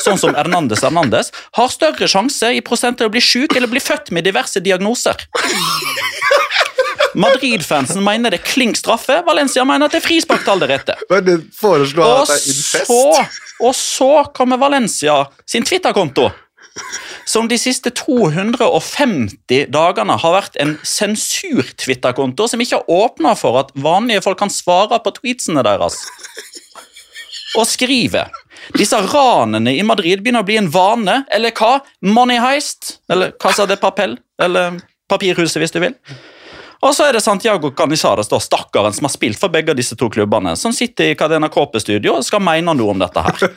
[0.04, 3.84] sånn som Hernandez Hernandez, har større sjanse i prosent til å bli syk eller bli
[3.84, 5.26] født med diverse diagnoser.
[7.16, 10.58] Madrid-fansen mener det er klink straffe, Valencia mener at det er frispark til
[11.56, 13.28] foreslår Og så,
[13.64, 16.28] og så kommer Valencia sin Twitter-konto.
[17.26, 23.72] Som de siste 250 dagene har vært en sensur-Twitter-konto som ikke har åpna for at
[23.74, 26.04] vanlige folk kan svare på tweetsene deres.
[27.56, 28.28] Og skrive
[28.78, 31.80] disse ranene i Madrid begynner å bli en vane, eller hva?
[32.06, 33.00] Money Heist?
[33.12, 34.18] Eller Casa de Papel?
[34.42, 35.94] Eller Papirhuset, hvis du vil.
[36.86, 40.10] Og så er det Santiago Canizares, da, stakkaren som har spilt for begge disse to
[40.12, 43.48] klubbene, som sitter i Cadena Corpe-studio og skal mene noe om dette her.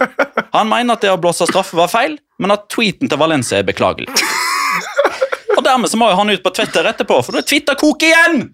[0.54, 3.66] Han mener at det å blåse straffe var feil, men at tweeten til Valencia er
[3.68, 4.08] beklagelig.
[5.56, 8.04] Og dermed så må jo han ut på Twitter etterpå, for da er Twitter kok
[8.06, 8.44] igjen!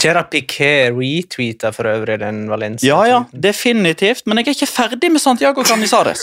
[0.00, 2.86] Gerard Piquet retweeta for øvrig den Valencia.
[2.86, 6.22] Ja, ja, definitivt, men jeg er ikke ferdig med Santiago Canizares.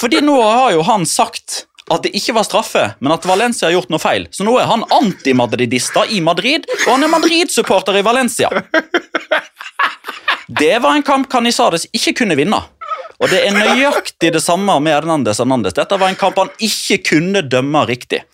[0.00, 3.76] Fordi nå har jo han sagt at det ikke var straffe, men at Valencia har
[3.76, 4.28] gjort noe feil.
[4.32, 8.50] Så nå er han antimadridista i Madrid, og han er Madrid-supporter i Valencia.
[10.48, 12.60] Det var en kamp Canizares ikke kunne vinne.
[13.22, 15.76] Og det er nøyaktig det samme med Hernandez Hernandez.
[15.76, 18.24] Dette var en kamp han ikke kunne dømme riktig.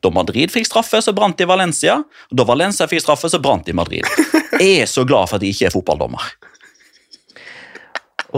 [0.00, 1.98] Da Madrid fikk straffe, så brant de Valencia.
[2.30, 4.06] Og da Valencia fikk straffe, så brant de Madrid.
[4.60, 6.24] Jeg er så glad for at de ikke er fotballdommer.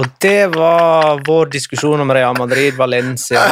[0.00, 3.42] Og det var vår diskusjon om Real Madrid-Valencia.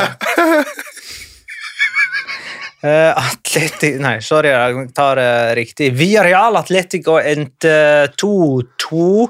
[2.80, 5.90] Uh, Atleti Nei, sorry, jeg tar det riktig.
[5.98, 7.74] Villarreal Atletico endte
[8.16, 9.26] 2-2.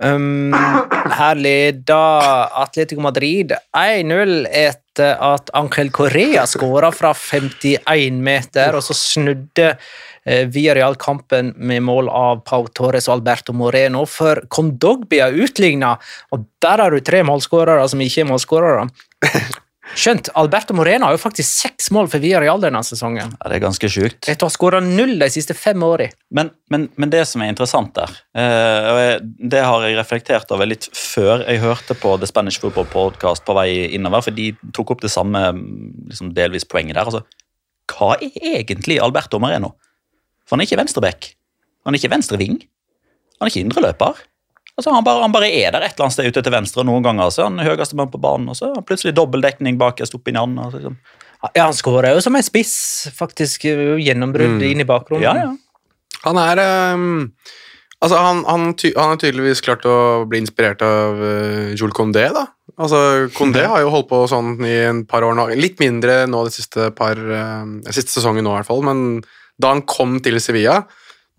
[0.00, 0.54] Um,
[1.12, 1.98] her leda
[2.62, 9.74] Atletico Madrid 1-0 etter at Angel Correa skåra fra 51 meter, og så snudde
[10.24, 15.96] via Villarreal kampen med mål av Pau Torres og Alberto Moreno, for Kondogbia utligna,
[16.30, 18.86] og der har du tre målskårere som ikke er målskårere.
[19.92, 23.34] Skjønt, Alberto Moreno har jo faktisk seks mål for Villarreal denne sesongen.
[23.36, 24.24] Ja, det er ganske sjukt.
[24.24, 26.16] Etter å ha skåra null de siste fem årene.
[26.32, 30.88] Men, men, men det som er interessant der, eh, det har jeg reflektert over litt
[30.96, 35.04] før jeg hørte på The Spanish Football Podcast på vei innover, for de tok opp
[35.04, 35.44] det samme
[36.08, 37.12] liksom delvis poenget der.
[37.12, 37.24] Altså,
[37.92, 39.74] hva er egentlig Alberto Moreno?
[40.46, 41.32] For han er ikke venstreback.
[41.84, 42.60] Han er ikke venstreving.
[43.38, 44.24] Han er ikke indreløper.
[44.78, 46.84] Altså, han, bare, han bare er der et eller annet sted ute til venstre.
[46.88, 49.42] Noen ganger så er han høyeste mann på banen, og så er han plutselig dobbel
[49.44, 50.70] dekning bakerst oppi den andre.
[50.72, 50.94] Liksom.
[51.52, 52.76] Ja, Han skåra jo som en spiss,
[53.16, 53.66] faktisk.
[53.68, 54.62] Gjennombrudd Mm.
[54.70, 55.26] inn i bakrommet.
[55.28, 55.52] Ja, ja.
[56.24, 56.62] Han er
[56.94, 57.32] um,
[58.02, 62.24] Altså, han, han, ty han er tydeligvis klart å bli inspirert av uh, Jules Condé,
[62.34, 62.48] da.
[62.80, 65.44] Altså, Condé har jo holdt på sånn i en par år nå.
[65.54, 67.62] Litt mindre nå de siste par uh,
[67.94, 68.82] Siste sesongen nå, i hvert fall.
[68.88, 69.04] Men
[69.60, 70.80] da han kom til Sevilla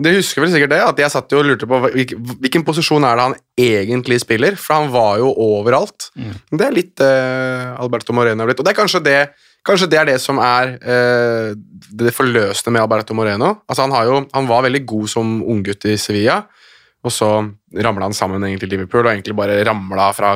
[0.03, 3.17] Det husker vel sikkert det, at jeg satt jo og lurte på hvilken, posisjon er
[3.17, 6.09] det han egentlig spiller, for han var jo overalt.
[6.51, 8.61] Det er litt uh, Alberto Moreno har blitt.
[8.61, 9.17] Og det er kanskje det
[9.63, 11.53] Kanskje det er det som er uh,
[11.95, 13.53] det forløsende med Alberto Moreno.
[13.63, 16.41] Altså han, har jo, han var veldig god som unggutt i Sevilla,
[16.99, 17.29] og så
[17.71, 20.33] ramla han sammen egentlig i Liverpool, og egentlig bare ramla fra,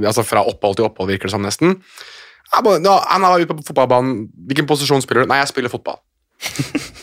[0.00, 1.76] altså fra opphold til opphold, virker det som nesten.
[2.56, 2.64] Han
[3.28, 4.24] var ute på fotballbanen.
[4.48, 5.34] Hvilken posisjon spiller du?
[5.34, 6.00] Nei, jeg spiller fotball.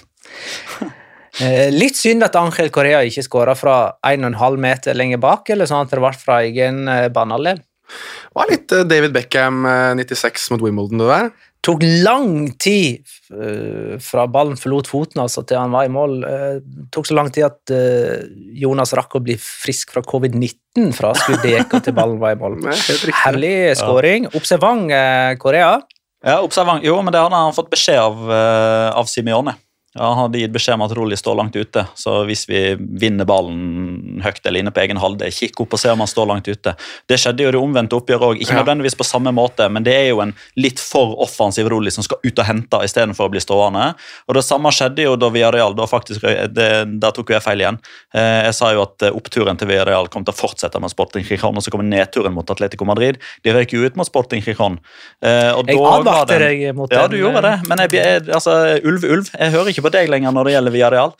[1.41, 5.88] Eh, litt synd at Angel Korea ikke skåra fra 1,5 meter lenger bak, eller sånn
[5.88, 7.63] at det ble fra egen banale banehalvdel.
[7.93, 11.34] Det var litt eh, David Beckham eh, 96 mot Wimbledon, det der.
[11.63, 16.17] Tok lang tid eh, fra ballen forlot foten altså, til han var i mål.
[16.25, 18.25] Det tok så lang tid at eh,
[18.59, 22.39] Jonas rakk å bli frisk fra covid-19 fra skuddet gikk og til ballen var i
[22.41, 22.59] mål.
[22.73, 23.13] Er.
[23.23, 24.27] Herlig skåring.
[24.36, 25.77] Observant eh, Korea.
[26.23, 26.84] Ja, observant.
[26.84, 29.55] Jo, men det hadde han fått beskjed av, eh, av Simione.
[29.93, 32.61] Ja, han hadde gitt beskjed om at Rolly står langt ute, så hvis vi
[32.97, 36.25] vinner ballen høyt eller inne på egen halvdel, kikk opp og se om han står
[36.31, 36.73] langt ute.
[37.05, 40.07] Det skjedde jo det omvendte oppgjøret òg, ikke nødvendigvis på samme måte, men det er
[40.09, 43.91] jo en litt for offensiv Rolly som skal ut og hente istedenfor å bli stående.
[44.27, 46.25] Og det samme skjedde jo da Villarreal da faktisk
[46.57, 46.71] det,
[47.03, 47.77] Der tok jo jeg feil igjen.
[48.15, 51.23] Eh, Jeg sa jo at eh, oppturen til Villarreal kom til å fortsette med Sporting
[51.27, 53.21] Gijon, og så kommer nedturen mot Atletico Madrid.
[53.45, 54.79] De røyk jo ut mot Sporting Gijon.
[55.21, 59.03] Eh, Jeg advarte det- deg mot Ja, du gjorde det, men jeg, jeg, altså, ulv,
[59.05, 59.29] ulv.
[59.37, 61.13] Jeg hører på deg lenger når det gjelder Villarreal.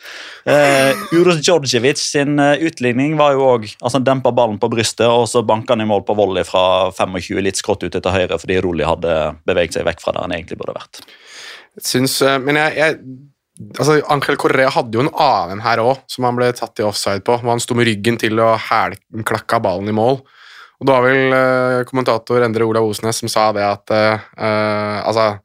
[0.48, 5.28] Uh, Uros Djordjevic sin utligning var jo òg altså, Han dempa ballen på brystet, og
[5.30, 8.58] så banka han i mål på volley fra 25 litt skrått ut til høyre fordi
[8.64, 9.14] Roli hadde
[9.46, 11.04] beveget seg vekk fra der han egentlig burde vært.
[11.82, 12.98] Syns, eh, men jeg, jeg
[13.78, 17.24] altså Angel Correa hadde jo en annen her òg, som han ble tatt i offside
[17.26, 17.36] på.
[17.40, 20.22] hvor Han sto med ryggen til og hælklakka ballen i mål.
[20.80, 24.98] Og Det var vel eh, kommentator Endre Olav Osnes som sa det at eh, eh,
[25.06, 25.38] altså,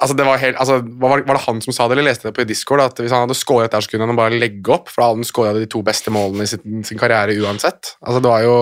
[0.00, 2.34] altså, det var, helt, altså var, var det han som sa det, eller leste det
[2.38, 2.80] på Discord?
[2.80, 5.22] At hvis han hadde skåret der, så kunne han bare legge opp, for da hadde
[5.22, 7.94] han skåra de to beste målene i sin, sin karriere uansett.
[8.04, 8.56] Altså, det var jo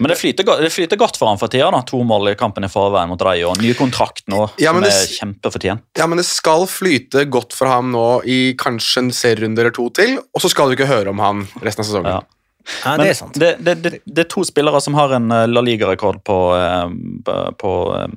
[0.00, 1.70] Men det flyter, go- det flyter godt for han for tida.
[1.74, 3.50] da, To mål i kampen i forveien mot Rayo.
[3.60, 5.82] Ny kontrakt nå, Ja, som det- er kjempefortjent.
[5.98, 9.90] Ja, men det skal flyte godt for ham nå i kanskje en serierunde eller to
[9.90, 12.12] til, og så skal du ikke høre om han resten av sesongen.
[12.14, 12.20] Ja.
[12.84, 13.34] Ja, det er sant.
[13.40, 16.88] Det, det, det, det er to spillere som har en eh, La Liga-rekord på, eh,
[17.24, 18.08] på- på eh,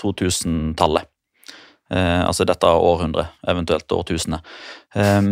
[0.00, 1.04] 2000-tallet.
[1.88, 4.44] Eh, altså dette århundret, eventuelt årtusenet.
[4.94, 5.22] Eh,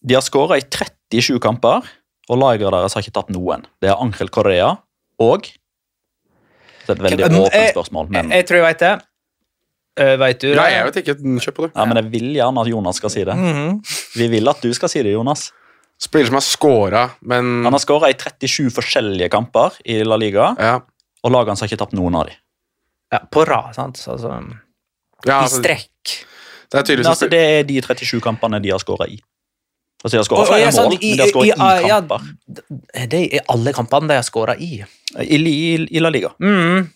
[0.00, 1.84] de har skåra i 37 kamper,
[2.30, 3.66] og laget deres har ikke tapt noen.
[3.82, 4.74] Det er Angel Correa
[5.20, 5.50] og
[6.86, 8.96] Det er et veldig åpent spørsmål, men, Jeg tror jeg vet det.
[10.00, 10.64] Uh, vet du det?
[10.70, 11.14] jeg vet ikke.
[11.44, 11.72] Kjør på det.
[11.74, 13.34] ja, men jeg vil gjerne at Jonas skal si det.
[13.36, 13.80] Mhm.
[14.16, 15.50] Vi vil at du skal si det, Jonas.
[16.00, 20.54] Spiller som har scora, men Han har skåra i 37 forskjellige kamper i La Liga,
[20.56, 20.78] ja.
[21.22, 22.38] og laget hans har ikke tapt noen av dem.
[23.12, 24.00] Ja, på rad, sant?
[24.08, 24.40] Altså,
[25.26, 26.14] Ja, I altså, strekk.
[26.70, 29.18] det er tydeligvis Altså, det er de 37 kampene de har skåra i.
[30.04, 33.06] Altså, de har skåra flere mål, men de har skåret i, i- ja, kamper.
[33.12, 34.70] Det er alle kampene de har skåra i.
[35.20, 36.30] I, i, I La Liga.
[36.40, 36.88] Mm.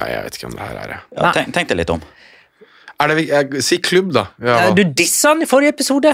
[0.00, 0.98] Nei, jeg vet ikke om det her er det.
[1.18, 2.02] Ja, tenk, tenk deg litt om.
[3.00, 4.26] Er det jeg, si klubb, da.
[4.44, 6.12] Ja, Du dissa han i forrige episode.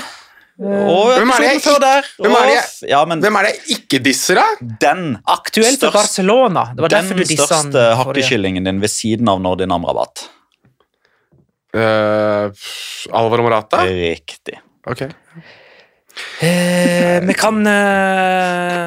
[0.58, 2.06] Og Hvem er det jeg før der.
[2.16, 4.44] Hvem er det jeg- Ja, men Hvem er det jeg ikke disser, da?
[4.80, 6.62] den Aktuelt for Størst- Barcelona.
[6.74, 10.28] Det var den derfor du dissa største hakkekyllingen din ved siden av Nordin Amrabat.
[11.76, 12.48] Uh,
[13.12, 13.82] Alvaro Morata?
[13.84, 14.56] Riktig.
[14.88, 15.02] Ok.
[16.40, 18.86] Eh, vi kan eh,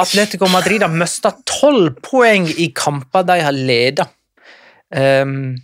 [0.00, 4.06] Atletico Madrid har mista tolv poeng i kamper de har leda.
[4.96, 5.56] Um,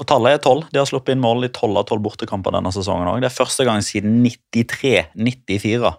[0.00, 0.64] Og tallet er tolv.
[0.72, 3.18] De har sluppet inn mål i tolv av tolv bortekamper denne sesongen òg.
[3.20, 5.90] Det er første gang siden 93-94.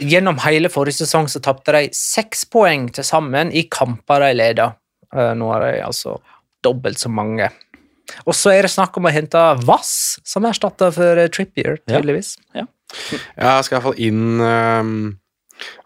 [0.00, 4.68] Gjennom hele forrige sesong så tapte de seks poeng til sammen i kamper de leda.
[5.12, 6.18] Eh, nå har de altså
[6.64, 7.48] dobbelt så mange.
[8.26, 11.98] Og så er det snakk om å hente Vass som erstatta for Trippier, Trippier, Ja.
[12.00, 12.34] tydeligvis.
[12.56, 12.66] Ja,
[13.38, 15.18] jeg skal iallfall inn um,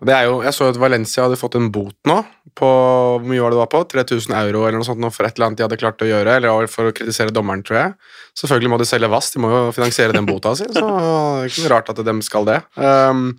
[0.01, 2.23] det er jo, Jeg så at Valencia hadde fått en bot nå
[2.59, 3.83] på hvor mye var det da på?
[3.91, 6.39] 3000 euro eller noe sånt noe for et eller annet de hadde klart å gjøre,
[6.39, 7.95] eller for å kritisere dommeren, tror jeg.
[8.39, 11.53] Selvfølgelig må de selge Vass, de må jo finansiere den bota si, så det er
[11.53, 12.61] ikke rart at de skal det.
[12.79, 13.31] Um,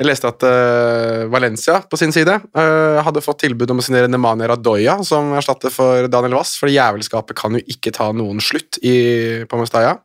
[0.00, 4.08] jeg leste at uh, Valencia på sin side uh, hadde fått tilbud om å signere
[4.08, 8.80] Nemanja Radoya som erstatter for Daniel Vass, for jævelskapet kan jo ikke ta noen slutt
[8.80, 9.98] i, på Mestalla.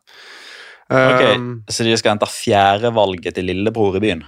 [0.86, 1.38] Ok, okay,
[1.72, 4.20] Så de skal hente fjerdevalget til lillebror i byen?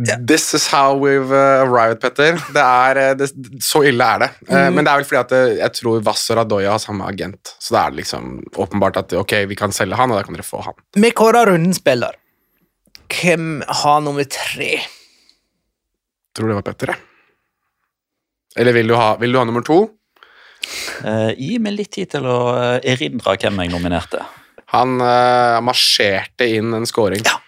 [0.00, 2.38] This is how we've uh, arrived, Petter.
[2.54, 3.28] Det er, uh, det,
[3.64, 4.30] så ille er det.
[4.48, 7.08] Uh, Men det er vel fordi at det, jeg tror Vass og Radoya har samme
[7.10, 7.52] agent.
[7.60, 10.38] Så da er det liksom åpenbart at ok, vi kan selge han, og da kan
[10.38, 10.78] dere få han.
[10.96, 12.16] Vi kårer runden spiller.
[13.10, 14.72] Hvem har nummer tre?
[16.36, 17.06] Tror det var Petter, jeg.
[18.60, 19.82] Eller vil du ha, vil du ha nummer to?
[21.04, 24.20] Uh, gi meg litt tid til å eh, erindre hvem jeg nominerte.
[24.74, 27.24] Han uh, marsjerte inn en scoring.
[27.26, 27.39] Ja.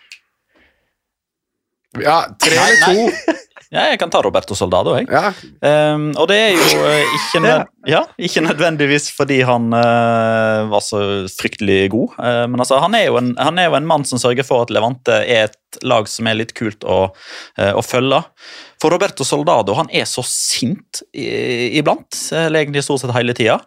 [2.01, 3.39] Ja, tre Nei, eller to.
[3.73, 5.07] Ja, jeg kan ta Roberto Soldado, jeg.
[5.09, 5.33] Ja,
[5.63, 10.83] Um, og det er jo uh, ikke, nød ja, ikke nødvendigvis fordi han uh, var
[10.85, 11.01] så
[11.33, 14.21] fryktelig god, uh, men altså, han, er jo en, han er jo en mann som
[14.21, 16.99] sørger for at Levante er et lag som er litt kult å,
[17.57, 18.21] å følge.
[18.83, 21.31] For Roberto Soldado han er så sint i,
[21.79, 23.61] iblant, eller egentlig stort sett hele tida.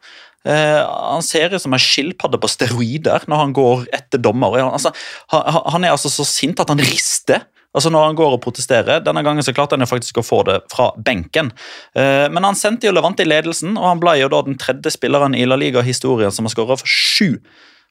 [0.45, 4.59] Eh, han ser ut som en skilpadde på steroider når han går etter dommer.
[4.59, 4.91] Han, altså,
[5.33, 7.47] han, han er altså så sint at han rister.
[7.75, 9.01] Altså når han går og protesterer.
[9.03, 11.51] Denne gangen så klarte han jo faktisk å få det fra benken.
[11.95, 14.93] Eh, men han sendte jo Levante i ledelsen, og han ble jo da den tredje
[14.95, 17.35] spilleren i La Liga-historien som har skåra for sju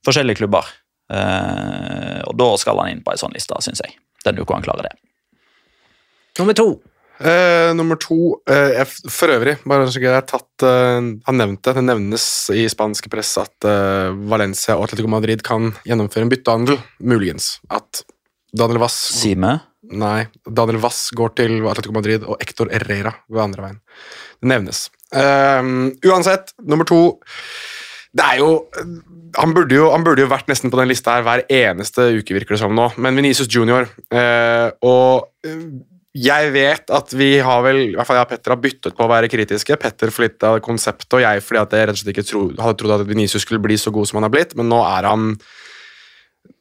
[0.07, 0.73] forskjellige klubber.
[1.13, 3.97] Eh, og da skal han inn på ei sånn liste, syns jeg.
[4.25, 4.97] Den uka han klarer det.
[6.41, 6.69] Nummer to.
[7.21, 11.71] Eh, nummer to eh, jeg, For øvrig, bare så jeg har tatt eh, Han nevnte,
[11.77, 16.81] det nevnes i spansk press at eh, Valencia og Atletico Madrid kan gjennomføre en byttehandel.
[16.99, 17.61] Muligens.
[17.71, 18.03] At
[18.51, 19.61] Daniel Vass Sime.
[19.93, 23.81] Nei, Daniel Vass går til Atletico Madrid, og Hector Herrera går andre veien.
[24.41, 24.87] Det nevnes.
[25.15, 27.21] Um, uansett, nummer to
[28.15, 28.49] Det er jo
[29.39, 32.37] han burde jo, han burde jo vært nesten på den lista her hver eneste uke,
[32.37, 35.65] virker det som nå, men Venicius Junior uh, Og eh,
[36.15, 39.03] jeg vet at vi har vel, i hvert fall jeg og Petter har byttet på
[39.03, 39.75] å være kritiske.
[39.83, 42.43] Petter for litt av konseptet, og jeg fordi at jeg rett og slett ikke tro,
[42.55, 45.09] hadde trodd at Venicius skulle bli så god som han har blitt, men nå er
[45.11, 45.33] han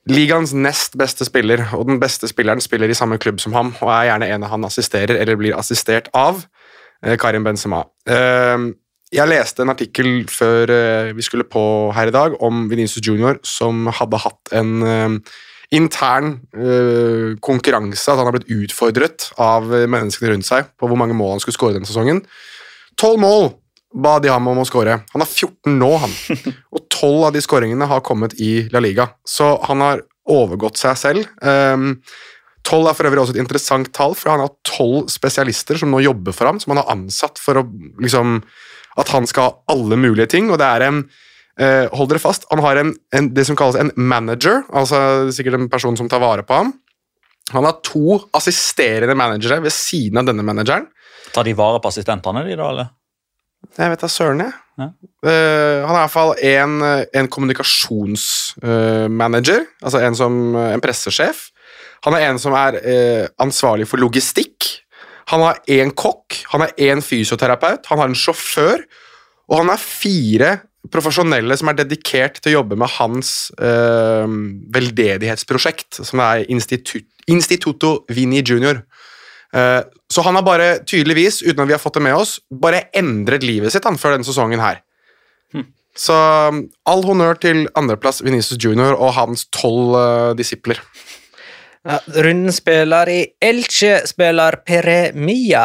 [0.10, 3.92] ligaens nest beste spiller, og den beste spilleren spiller i samme klubb som ham, og
[3.94, 6.44] er gjerne en han assisterer eller blir assistert av,
[7.04, 7.86] eh, Karim Benzema.
[8.08, 8.74] Eh,
[9.14, 13.40] jeg leste en artikkel før eh, vi skulle på her i dag om Venezia Junior,
[13.44, 15.20] som hadde hatt en eh,
[15.74, 16.36] intern
[17.42, 21.42] konkurranse, at han har blitt utfordret av menneskene rundt seg på hvor mange mål han
[21.42, 22.20] skulle skåre denne sesongen.
[23.02, 23.48] Tolv mål
[23.94, 25.00] ba de ham om å skåre.
[25.14, 26.14] Han har 14 nå, han.
[26.76, 30.98] Og 12 av de skåringene har kommet i La Liga, så han har overgått seg
[31.00, 31.28] selv.
[31.44, 31.98] Um,
[32.64, 36.00] 12 er for øvrig også et interessant tall, for han har 12 spesialister som nå
[36.06, 37.66] jobber for ham, som han har ansatt for å,
[38.02, 38.40] liksom,
[39.02, 40.50] at han skal ha alle mulige ting.
[40.52, 43.78] og det er en uh, Hold dere fast, han har en, en, det som kalles
[43.80, 46.74] en manager, altså sikkert en person som tar vare på ham.
[47.52, 50.88] Han har to assisterende managere ved siden av denne manageren.
[51.36, 52.70] Tar de vare på assistentene, de da?
[52.72, 52.94] eller?
[53.78, 54.52] Jeg vet da søren, jeg.
[54.78, 54.88] Ja.
[55.30, 56.74] Eh, han er iallfall en,
[57.14, 61.52] en kommunikasjonsmanager, altså en, som, en pressesjef.
[62.04, 64.84] Han er en som er uh, ansvarlig for logistikk.
[65.32, 68.80] Han har én kokk, han har én fysioterapeut, han har en sjåfør,
[69.48, 70.62] og han har fire
[70.92, 74.28] profesjonelle som er dedikert til å jobbe med hans eh,
[74.76, 78.82] veldedighetsprosjekt, som er Institut, Instituto Vini Junior.
[79.54, 82.88] Eh, så han har bare tydeligvis, uten at vi har fått det med oss, bare
[82.98, 84.82] endret livet sitt han, før denne sesongen her.
[85.94, 86.14] Så
[86.50, 90.80] um, all honnør til andreplass Venezia Junior og hans tolv eh, disipler.
[91.84, 95.64] Ja, runden spiller i Elche spiller Peremia.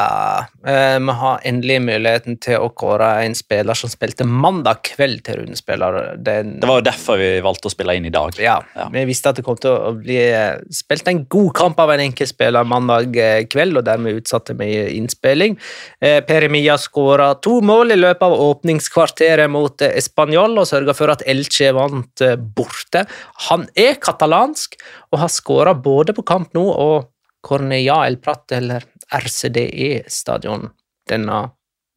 [0.66, 5.39] Eh, vi har endelig muligheten til å kåre en spiller som spilte mandag kveld til
[5.39, 6.16] rundespiller.
[6.19, 8.35] Den, Det var jo derfor vi valgte å spille inn i dag.
[8.37, 8.89] ja, Ja.
[8.91, 12.01] Vi visste at det kom til å bli eh, spilt en god kamp av en
[12.01, 15.57] enkeltspiller mandag eh, kveld, og dermed utsatte vi innspilling.
[16.03, 21.14] Eh, Peremia skåra to mål i løpet av åpningskvarteret mot eh, Español og sørga for
[21.14, 23.07] at Elche vant borte.
[23.49, 24.75] Han er katalansk
[25.13, 27.09] og har skåra både på Camp Nou og
[27.47, 28.85] Cornea El Prat, eller
[29.15, 30.69] RCDE-stadion,
[31.09, 31.39] denne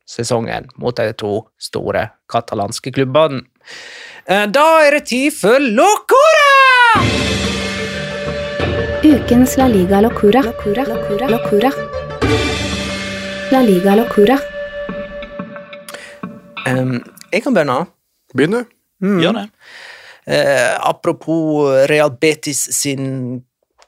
[0.07, 3.43] sesongen mot de to store katalanske klubbene.
[4.26, 7.01] Eh, Da er det tid for Locora!
[9.01, 10.43] Ukens La Liga Locura.
[10.45, 10.84] Locura.
[10.86, 11.28] Locura.
[11.28, 11.72] Locura.
[13.51, 14.38] La Liga Locura.
[16.68, 17.01] Um,
[17.34, 17.80] jeg kan begynne.
[18.38, 18.78] Begynn, du.
[19.24, 19.47] Gjør det.
[20.26, 23.41] Eh, apropos Real Betis sin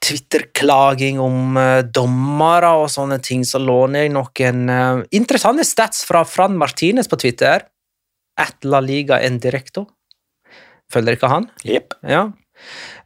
[0.04, 6.26] Twitter-klaging om eh, dommere og sånne ting, så låner jeg noen eh, interessante stats fra
[6.28, 7.68] Fran Martinez på Twitter.
[8.40, 9.86] At La Liga en directo.
[10.92, 11.46] Følger dere han?
[11.64, 12.00] Yep.
[12.10, 12.24] Ja.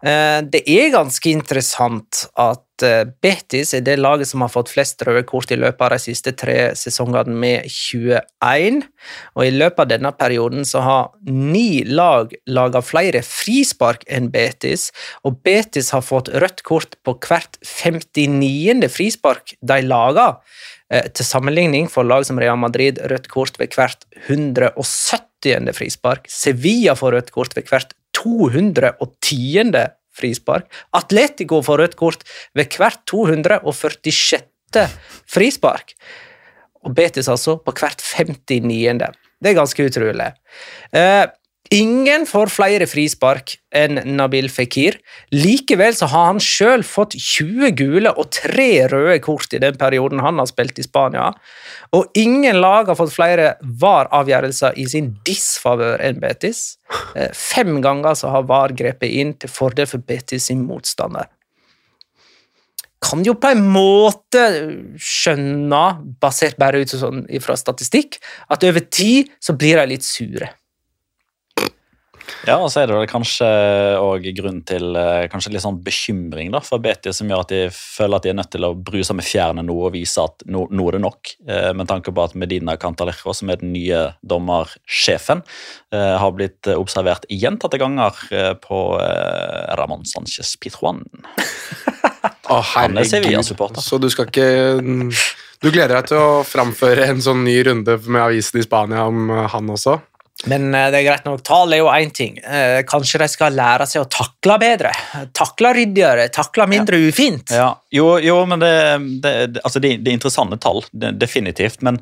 [0.04, 5.02] Eh, Det er ganske interessant at eh, Betis er det laget som har fått flest
[5.08, 8.84] røde kort i løpet av de siste tre sesongene med 21.
[9.36, 14.92] Og i løpet av denne perioden så har ni lag laga flere frispark enn Betis,
[15.26, 18.88] og Betis har fått rødt kort på hvert 59.
[18.94, 20.36] frispark de laga.
[20.92, 25.74] Eh, Til sammenligning får lag som Real Madrid rødt kort ved hvert 170.
[25.74, 26.28] frispark.
[26.30, 29.94] Sevilla får rødt kort ved hvert 210.
[30.18, 30.66] frispark.
[30.98, 32.24] Atletico får rødt kort
[32.58, 34.42] ved hvert 246.
[35.30, 35.94] frispark.
[36.82, 39.14] Og Betis altså på hvert 59.
[39.38, 40.32] Det er ganske utrolig.
[40.96, 41.26] Eh,
[41.74, 44.98] ingen får flere frispark enn Nabil Fikir.
[45.34, 50.24] Likevel så har han sjøl fått 20 gule og tre røde kort i den perioden
[50.24, 51.32] han har spilt i Spania.
[51.96, 56.78] Og ingen lag har fått flere VAR-avgjørelser i sin disfavør enn Betis.
[57.16, 61.30] Eh, Fem ganger så har VAR grepet inn til fordel for Betis sin motstander.
[63.04, 64.44] Kan jo på en måte
[64.98, 65.84] skjønne,
[66.20, 68.18] basert bare ut sånn fra statistikk,
[68.50, 70.50] at over tid så blir de litt sure.
[72.46, 73.48] Ja, og så er det kanskje
[73.98, 77.62] òg grunn til eh, kanskje litt sånn bekymring da, for Betis, som gjør at de
[77.74, 80.68] føler at de er nødt til å bruse med fjærene nå og vise at nå,
[80.70, 81.34] nå er det nok.
[81.48, 85.44] Eh, med tanke på at Medina Cantalejo, som er den nye dommersjefen,
[85.96, 88.16] eh, har blitt observert gjentatte ganger
[88.62, 88.78] på
[89.78, 91.04] Ramón Sánchez Pitruan.
[92.48, 93.10] Å, Han er herregud.
[93.12, 93.84] Sevilla-supporter.
[93.84, 94.48] Så du skal ikke
[95.58, 99.32] Du gleder deg til å framføre en sånn ny runde med avisen i Spania om
[99.52, 99.98] han også?
[100.46, 101.42] Men eh, det er greit nok.
[101.48, 102.38] Tall er jo én ting.
[102.38, 104.94] Eh, kanskje de skal lære seg å takle bedre.
[105.36, 107.54] Takle ryddigere, takle mindre ufint.
[107.56, 108.74] Ja, jo, jo, men det,
[109.24, 111.82] det, altså det, det er interessante tall, definitivt.
[111.86, 111.98] Men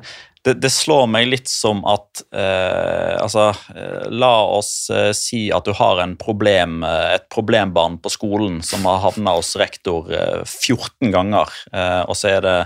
[0.54, 6.02] det, slår meg litt som at eh, Altså, eh, la oss si at du har
[6.02, 12.02] en problem, et problembarn på skolen som har havna hos rektor eh, 14 ganger, eh,
[12.06, 12.56] og så er det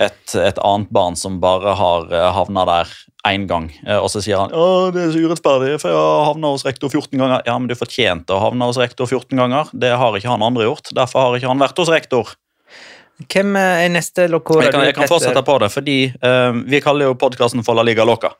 [0.00, 2.94] et, et annet barn som bare har havna der
[3.28, 3.68] én gang.
[3.86, 6.64] Eh, og så sier han å, det er så urettferdig, for jeg har havna hos
[6.66, 7.42] rektor 14 ganger.
[7.46, 9.70] Ja, men du fortjente å havne hos rektor 14 ganger.
[9.72, 10.90] Det har ikke han andre gjort.
[10.96, 12.34] Derfor har ikke han vært hos rektor.
[13.22, 14.66] Hvem er neste Locora?
[14.66, 17.86] Jeg kan, jeg kan fortsette på det, fordi eh, vi kaller jo podkasten for La
[17.86, 18.34] Liga Loca.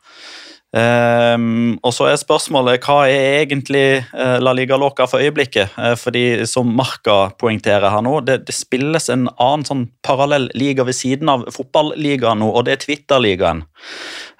[0.72, 5.74] Ehm, og så er spørsmålet hva er egentlig eh, La Liga Loca for øyeblikket?
[5.76, 10.86] Eh, fordi som Marka poengterer her nå, det, det spilles en annen sånn parallell liga
[10.88, 13.66] ved siden av fotballigaen nå, og det er Twitter-ligaen.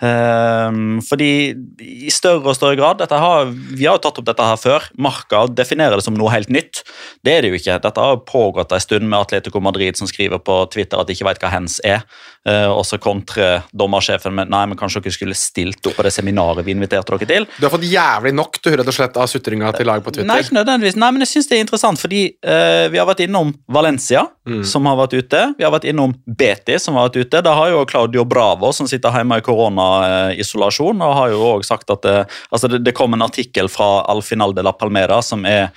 [0.02, 4.46] Um, fordi i større og større grad dette har, Vi har jo tatt opp dette
[4.46, 4.88] her før.
[4.98, 6.80] Marka definerer det som noe helt nytt.
[7.22, 7.78] Det er det jo ikke.
[7.84, 11.28] Dette har pågått en stund med Atletico Madrid som skriver på Twitter at de ikke
[11.28, 12.02] vet hva hens er.
[12.48, 16.14] Uh, og så kontrer dommersjefen med nei, men kanskje dere skulle stilt opp på det
[16.22, 17.48] seminaret vi inviterte dere til.
[17.58, 20.30] Du har fått jævlig nok du, rett og slett, av sutringa til lag på Twitter.
[20.30, 20.98] Nei, ikke nødvendigvis.
[21.02, 24.64] Nei, men jeg synes det er interessant, fordi uh, vi har vært innom Valencia, Mm.
[24.66, 25.40] som har vært ute.
[25.54, 27.42] Vi har vært innom Betis, som har vært ute.
[27.46, 31.92] Da har jo Claudio Bravo, som sitter hjemme i koronaisolasjon, og har jo også sagt
[31.94, 32.16] at det,
[32.50, 35.70] altså det, det kom en artikkel fra Al Final de la Palmera, som er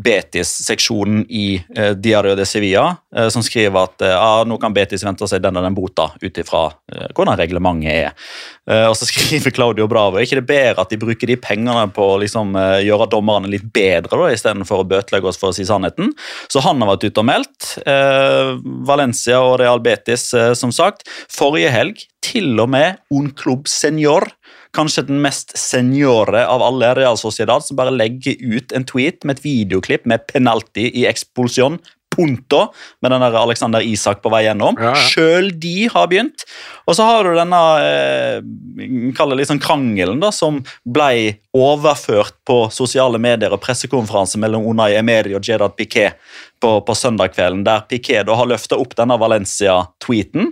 [0.00, 5.04] Betis-seksjonen i eh, Diario de Sevilla, eh, som skriver at eh, ja, nå kan Betis
[5.06, 8.28] vente seg den og den bota ut ifra eh, hvordan reglementet er.
[8.70, 11.86] Eh, og så skriver Claudio Bravo er ikke det bedre at de bruker de pengene
[11.94, 15.56] på å liksom, eh, gjøre dommerne litt bedre, da, istedenfor å bøtelegge oss for å
[15.56, 16.14] si sannheten.
[16.50, 17.72] Så han har vært ute og meldt.
[17.84, 18.54] Eh,
[18.88, 21.06] Valencia og Real Betis, som sagt.
[21.30, 24.28] Forrige helg til og med Un Club Senior
[24.76, 29.38] kanskje den mest seniore av alle, Real Sociedad, som bare legger ut en tweet med
[29.38, 31.80] et videoklipp med penalty i ekspulsjon.
[32.10, 32.64] Punto,
[33.02, 34.74] med den der Alexander Isak på vei gjennom.
[34.82, 35.02] Ja, ja.
[35.12, 36.42] Sjøl de har begynt.
[36.90, 43.20] Og så har du denne eh, litt sånn krangelen da, som ble overført på sosiale
[43.22, 46.18] medier og pressekonferanse mellom Unai Emery og Jedad Piquet
[46.60, 50.50] på, på søndag kvelden, der Piquet da har løfta opp denne Valencia-tweeten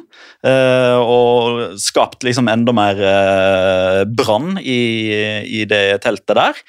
[0.48, 4.80] og skapt liksom enda mer eh, brann i,
[5.60, 6.60] i det teltet der.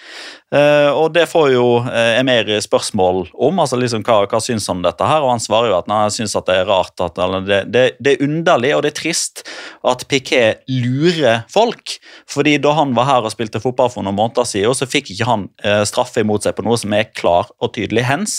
[0.50, 4.80] Eh, og det får jo eh, Emery spørsmål om, altså liksom hva, hva syns han
[4.80, 7.60] om dette her, og han svarer jo at han syns det er rart at det,
[7.70, 9.44] det, det er underlig og det er trist
[9.86, 12.00] at Piquet lurer folk.
[12.30, 15.30] fordi da han var her og spilte fotball for noen måneder siden, så fikk ikke
[15.30, 18.36] han eh, straffe imot seg på noe som er klar og tydelig hens.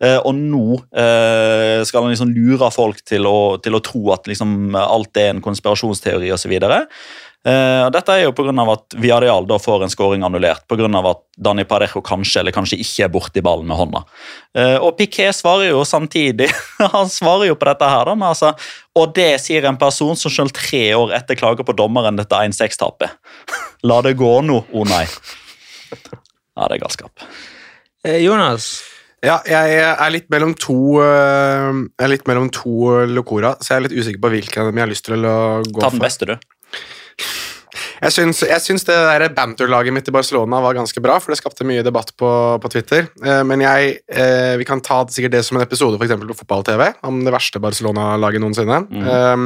[0.00, 4.30] Eh, og nå eh, skal han liksom lure folk til å, til å tro at
[4.30, 6.54] liksom alt er en konspirasjonsteori osv.
[7.40, 8.52] Uh, dette er jo pga.
[8.68, 10.88] at Viareal da får en scoring annullert pga.
[11.10, 14.02] at Dani Parejo kanskje eller kanskje ikke er borti ballen med hånda.
[14.52, 16.50] Uh, og Piquet svarer jo samtidig
[16.96, 18.52] han svarer jo på dette her da, men altså,
[18.94, 23.16] Og det sier en person som selv tre år etter klager på dommeren dette 1-6-tapet.
[23.88, 25.06] La det gå nå, å nei.
[25.90, 27.24] Ja, det er galskap.
[28.04, 28.82] Eh, Jonas,
[29.20, 33.80] Ja, jeg er litt mellom to øh, Jeg er litt mellom to Locora, så jeg
[33.80, 35.84] er litt usikker på hvilken av dem jeg har lyst til å gå for.
[35.84, 36.36] Ta den beste, du.
[38.00, 41.40] Jeg syns, jeg syns det der banterlaget mitt i Barcelona var ganske bra, for det
[41.40, 42.30] skapte mye debatt på,
[42.62, 43.10] på Twitter.
[43.20, 46.38] Eh, men jeg, eh, vi kan ta sikkert det som en episode for eksempel på
[46.40, 48.80] fotball-TV, om det verste Barcelona-laget noensinne.
[48.88, 49.44] Eh,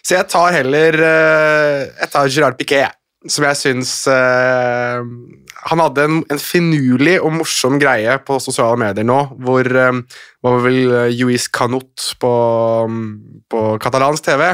[0.00, 2.96] så jeg tar heller eh, Jeg tar Gerard Piquet,
[3.28, 5.00] som jeg syns eh,
[5.68, 9.98] Han hadde en, en finurlig og morsom greie på sosiale medier nå, hvor eh,
[10.40, 10.78] var vel
[11.12, 12.32] Juiz Luis Canut på,
[13.52, 14.46] på katalansk TV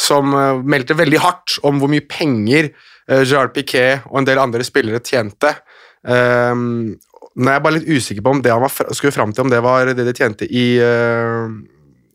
[0.00, 4.42] som eh, meldte veldig hardt om hvor mye penger eh, Gerard Piquet og en del
[4.42, 5.54] andre spillere tjente.
[6.06, 6.54] Eh,
[7.34, 9.50] nå er jeg bare litt usikker på om det han var skulle fram til, om
[9.52, 11.48] det var det de tjente i eh,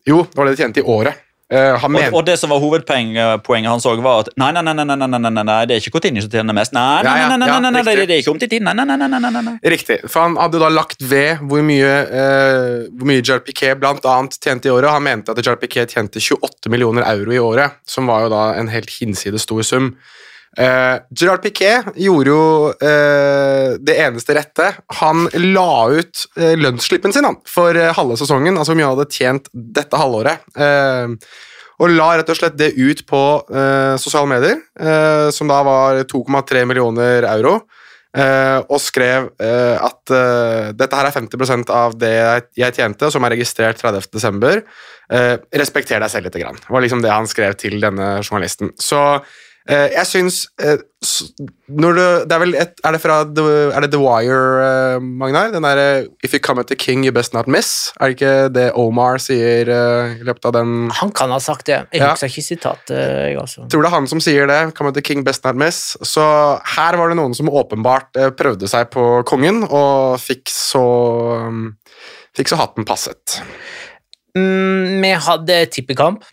[0.08, 1.26] Jo, det var det de tjente i året.
[1.50, 4.86] Uh, og, og, det som var hovedpoenget hans òg, var at nei nei nei, nei,
[4.86, 6.76] nei, nei, nei, nei, det er ikke Coutinho som tjener mest.
[6.78, 8.86] Nei, nei, nei, nei, nei, nei, nei, nei det er ikke om til tiden, Nei,
[8.86, 9.98] nei, nei, nei, nei, Riktig.
[10.06, 14.38] For han hadde da lagt ved hvor mye, uh, hvor mye Jair Piquet blant annet
[14.38, 14.92] tjente i året.
[14.94, 18.44] Han mente at Jair Piquet tjente 28 millioner euro i året, som var jo da
[18.60, 19.96] en helt hinsides stor sum.
[20.58, 22.44] Eh, Gerard Piquet gjorde jo
[22.74, 24.72] uh, det eneste rette.
[25.02, 29.14] Han la ut uh, lønnsslippen sin han, for halve sesongen, altså hvor mye han hadde
[29.14, 30.50] tjent dette halvåret.
[31.80, 33.20] Og la rett og slett det ut på
[34.04, 34.58] sosiale medier,
[35.32, 37.54] som da var 2,3 millioner euro.
[38.68, 40.12] Og skrev at
[40.76, 42.12] dette her er 50% av det
[42.60, 44.60] jeg, tjente, som er registrert 30.12.
[45.10, 46.36] Uh, respekter deg selv litt.
[46.44, 46.60] Grann.
[46.68, 48.76] Var liksom det han skrev til denne journalisten.
[48.76, 49.00] Så
[49.70, 50.80] jeg syns eh,
[51.70, 55.04] når du, det Er vel et, er det fra The, er det The Wire, uh,
[55.22, 55.52] Magnar?
[55.54, 57.92] Den derre If you come at the king, you best not miss.
[58.02, 61.68] Er det ikke det Omar sier uh, i løpet av den han kan ha sagt
[61.70, 61.84] det.
[61.94, 62.12] Jeg Ja.
[62.16, 63.68] husker ikke sitatet, jeg altså.
[63.70, 64.60] tror det er han som sier det.
[64.76, 65.96] Come at the king, best not miss.
[66.04, 66.26] Så
[66.76, 70.84] her var det noen som åpenbart eh, prøvde seg på kongen, og fikk så
[72.38, 73.40] Fikk så hatten passet.
[74.40, 76.24] Mm, vi hadde tippekamp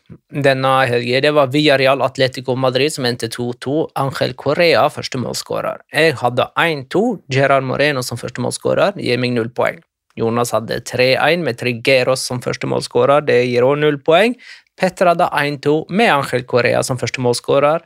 [0.45, 1.23] denne helgen.
[1.25, 3.77] Det var Villarreal Atletico Madrid som endte 2-2.
[3.99, 5.83] Angel Correa første målskårer.
[5.93, 7.05] Jeg hadde 1-2.
[7.33, 8.99] Gerard Moreno som første målskårer.
[9.03, 9.81] Gir meg null poeng.
[10.17, 13.25] Jonas hadde 3-1 med Trigeros som første målskårer.
[13.27, 14.37] Det gir også null poeng.
[14.77, 17.85] Petter hadde 1-2 med Angel Correa som første målskårer.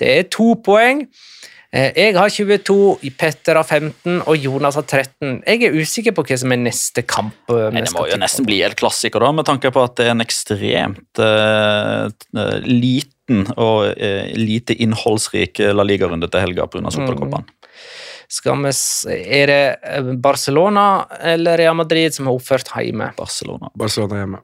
[0.00, 1.06] Det er to poeng.
[1.70, 5.42] Eh, Jeg har 22, Petter har 15 og Jonas har 13.
[5.46, 7.36] Jeg er usikker på hva som er neste kamp.
[7.48, 10.08] eh, Nei, det må jo nesten bli en klassiker, da, med tanke på at det
[10.08, 12.10] er en ekstremt eh,
[12.66, 16.90] liten og uh, lite innholdsrik La Liga-runde til helga pga.
[16.90, 17.44] Supercupen.
[18.26, 18.72] Skal vi
[19.14, 23.12] Er det Barcelona eller Real Madrid som har oppført hjemme?
[23.14, 23.70] Barcelona.
[23.78, 24.42] Barcelona hjemme.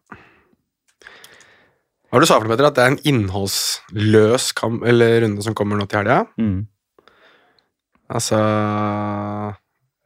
[2.13, 2.69] Har du sagt Petter?
[2.71, 6.23] At det er en innholdsløs kamp, eller runde som kommer nå til helga?
[6.39, 6.69] Mm.
[8.13, 8.39] Altså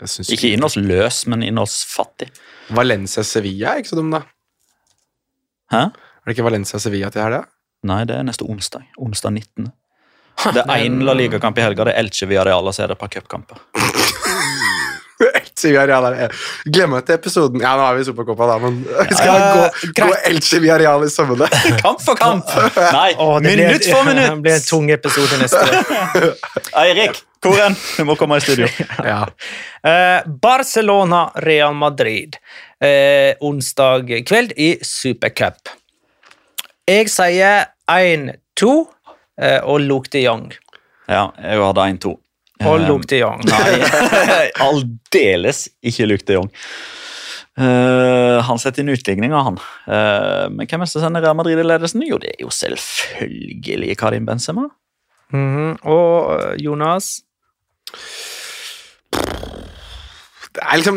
[0.01, 2.31] jeg inn oss løs, men fattig
[2.73, 4.23] Valencia-Sevilla er ikke så dum, da.
[5.75, 5.83] Hæ?
[5.91, 7.43] Er det ikke Valencia-Sevilla til helga?
[7.85, 8.87] Nei, det er neste onsdag.
[9.01, 9.69] Onsdag 19.
[10.55, 12.97] Det er én La Liga-kamp i helga, det er Elche Villarreal, og så er det
[12.97, 13.61] et par cupkamper.
[15.61, 16.31] Villarreal er
[16.73, 20.07] Glemmer til episoden Ja, nå har vi Supercopa, da, men vi skal Ja, gå, gå
[20.31, 21.49] Elche Villarreal i sømmene.
[21.85, 22.49] Kamp for kamp!
[22.97, 26.31] Nei, Åh, det blir- minutt Det blir en tung episode neste år.
[26.85, 28.69] Eirik, hvor er Du må komme i studio.
[29.13, 29.25] Ja.
[29.83, 32.37] Eh, Barcelona, Real Madrid.
[32.81, 35.73] Eh, onsdag kveld i Supercup.
[36.89, 38.71] Jeg sier 1-2
[39.41, 40.51] eh, og Luke de Jong.
[41.11, 42.15] Ja, jeg hadde 1-2.
[42.69, 43.45] Og Luke de Jong.
[43.49, 43.77] Nei,
[44.69, 46.51] aldeles ikke Luke de Jong.
[47.61, 49.57] Uh, han setter inn utligninga, han.
[49.85, 52.05] Uh, men hvem er det som sender Real Madrid i ledelsen?
[52.07, 54.69] Jo, det er jo selvfølgelig Karim Benzema.
[55.33, 55.77] Mhm.
[55.87, 57.21] Og eh, Jonas?
[60.51, 60.97] Det er liksom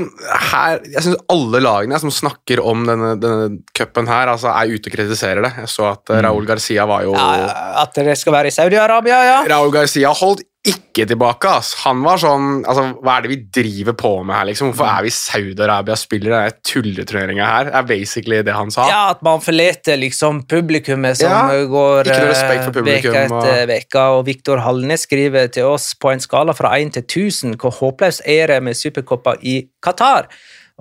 [0.49, 4.89] her, Jeg syns alle lagene som snakker om denne, denne cupen her, altså er ute
[4.89, 5.51] og kritiserer det.
[5.61, 7.51] Jeg så at uh, Raúl Garcia var jo Ja,
[7.83, 9.37] at det skal være i Saudi-Arabia, ja.
[9.53, 11.49] Raúl Garcia holdt ikke tilbake.
[11.59, 11.73] ass.
[11.83, 14.69] Han var sånn altså, Hva er det vi driver på med her, liksom?
[14.71, 17.67] Hvorfor er vi Saudi-Arabia spiller denne tulleturneringa her?
[17.67, 18.85] Det er basically det han sa.
[18.87, 23.11] Ja, At man forlater liksom publikummet som Ja, går ikke noe eh, respekt for publikum,
[23.11, 24.05] veke etter uke.
[24.15, 28.23] Og Viktor Hallnes skriver til oss på en skala fra 1 til 1000 hvor håpløst
[28.23, 30.29] er det med superkopper i Qatar.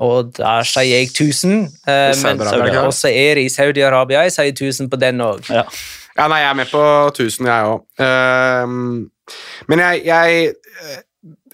[0.02, 2.40] Og der sier jeg 1000, eh, men
[2.86, 4.22] også er det i Saudi-Arabia.
[4.28, 5.50] Jeg sier 1000 på den òg.
[5.50, 5.66] Ja.
[6.12, 7.82] Ja, nei, jeg er med på 1000, jeg òg.
[9.70, 11.00] Men jeg, jeg eh,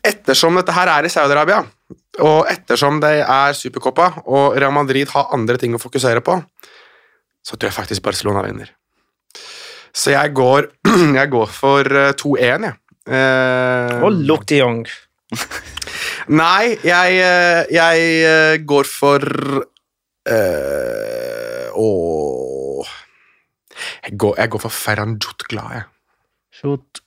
[0.09, 1.59] Ettersom dette her er i Saudi-Arabia,
[2.23, 6.37] og ettersom det er Supercopa, og Real Madrid har andre ting å fokusere på,
[7.43, 8.71] så tror jeg faktisk Barcelona vinner.
[9.91, 10.71] Så jeg går,
[11.19, 12.79] jeg går for eh, 2-1, jeg.
[13.09, 14.87] Eh, Og look de Jong.
[16.41, 19.25] Nei, jeg, eh, jeg eh, går for
[20.29, 22.95] uh, Åh
[24.09, 25.83] jeg går, jeg går for Ferran Jutgla, jeg.
[26.59, 27.01] Shoot.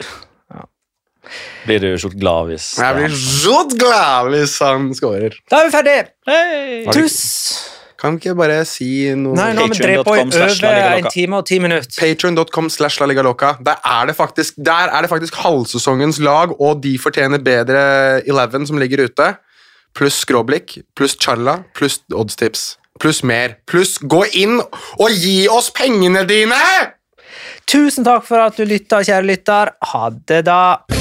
[1.66, 5.38] Blir du så glad hvis Jeg blir så glad hvis han scorer.
[5.52, 6.00] Da er vi ferdig!
[6.28, 6.82] Hei!
[6.96, 7.20] Tuss!
[8.02, 11.10] Kan vi ikke bare si noe Nei, nå har vi drevet på i over en
[11.14, 11.94] time og ti minutter.
[12.02, 13.52] Patreon.com slash La Liga Loca.
[13.62, 17.84] Der er det faktisk, der er det faktisk halvsesongens lag, og de fortjener bedre
[18.26, 19.36] 11 som ligger ute.
[19.94, 22.72] Pluss skråblikk, pluss charla, pluss oddstips.
[23.02, 23.60] Pluss mer.
[23.70, 26.58] Pluss gå inn og gi oss pengene dine!
[27.70, 29.76] Tusen takk for at du lytta, kjære lytter.
[29.94, 31.01] Ha det, da.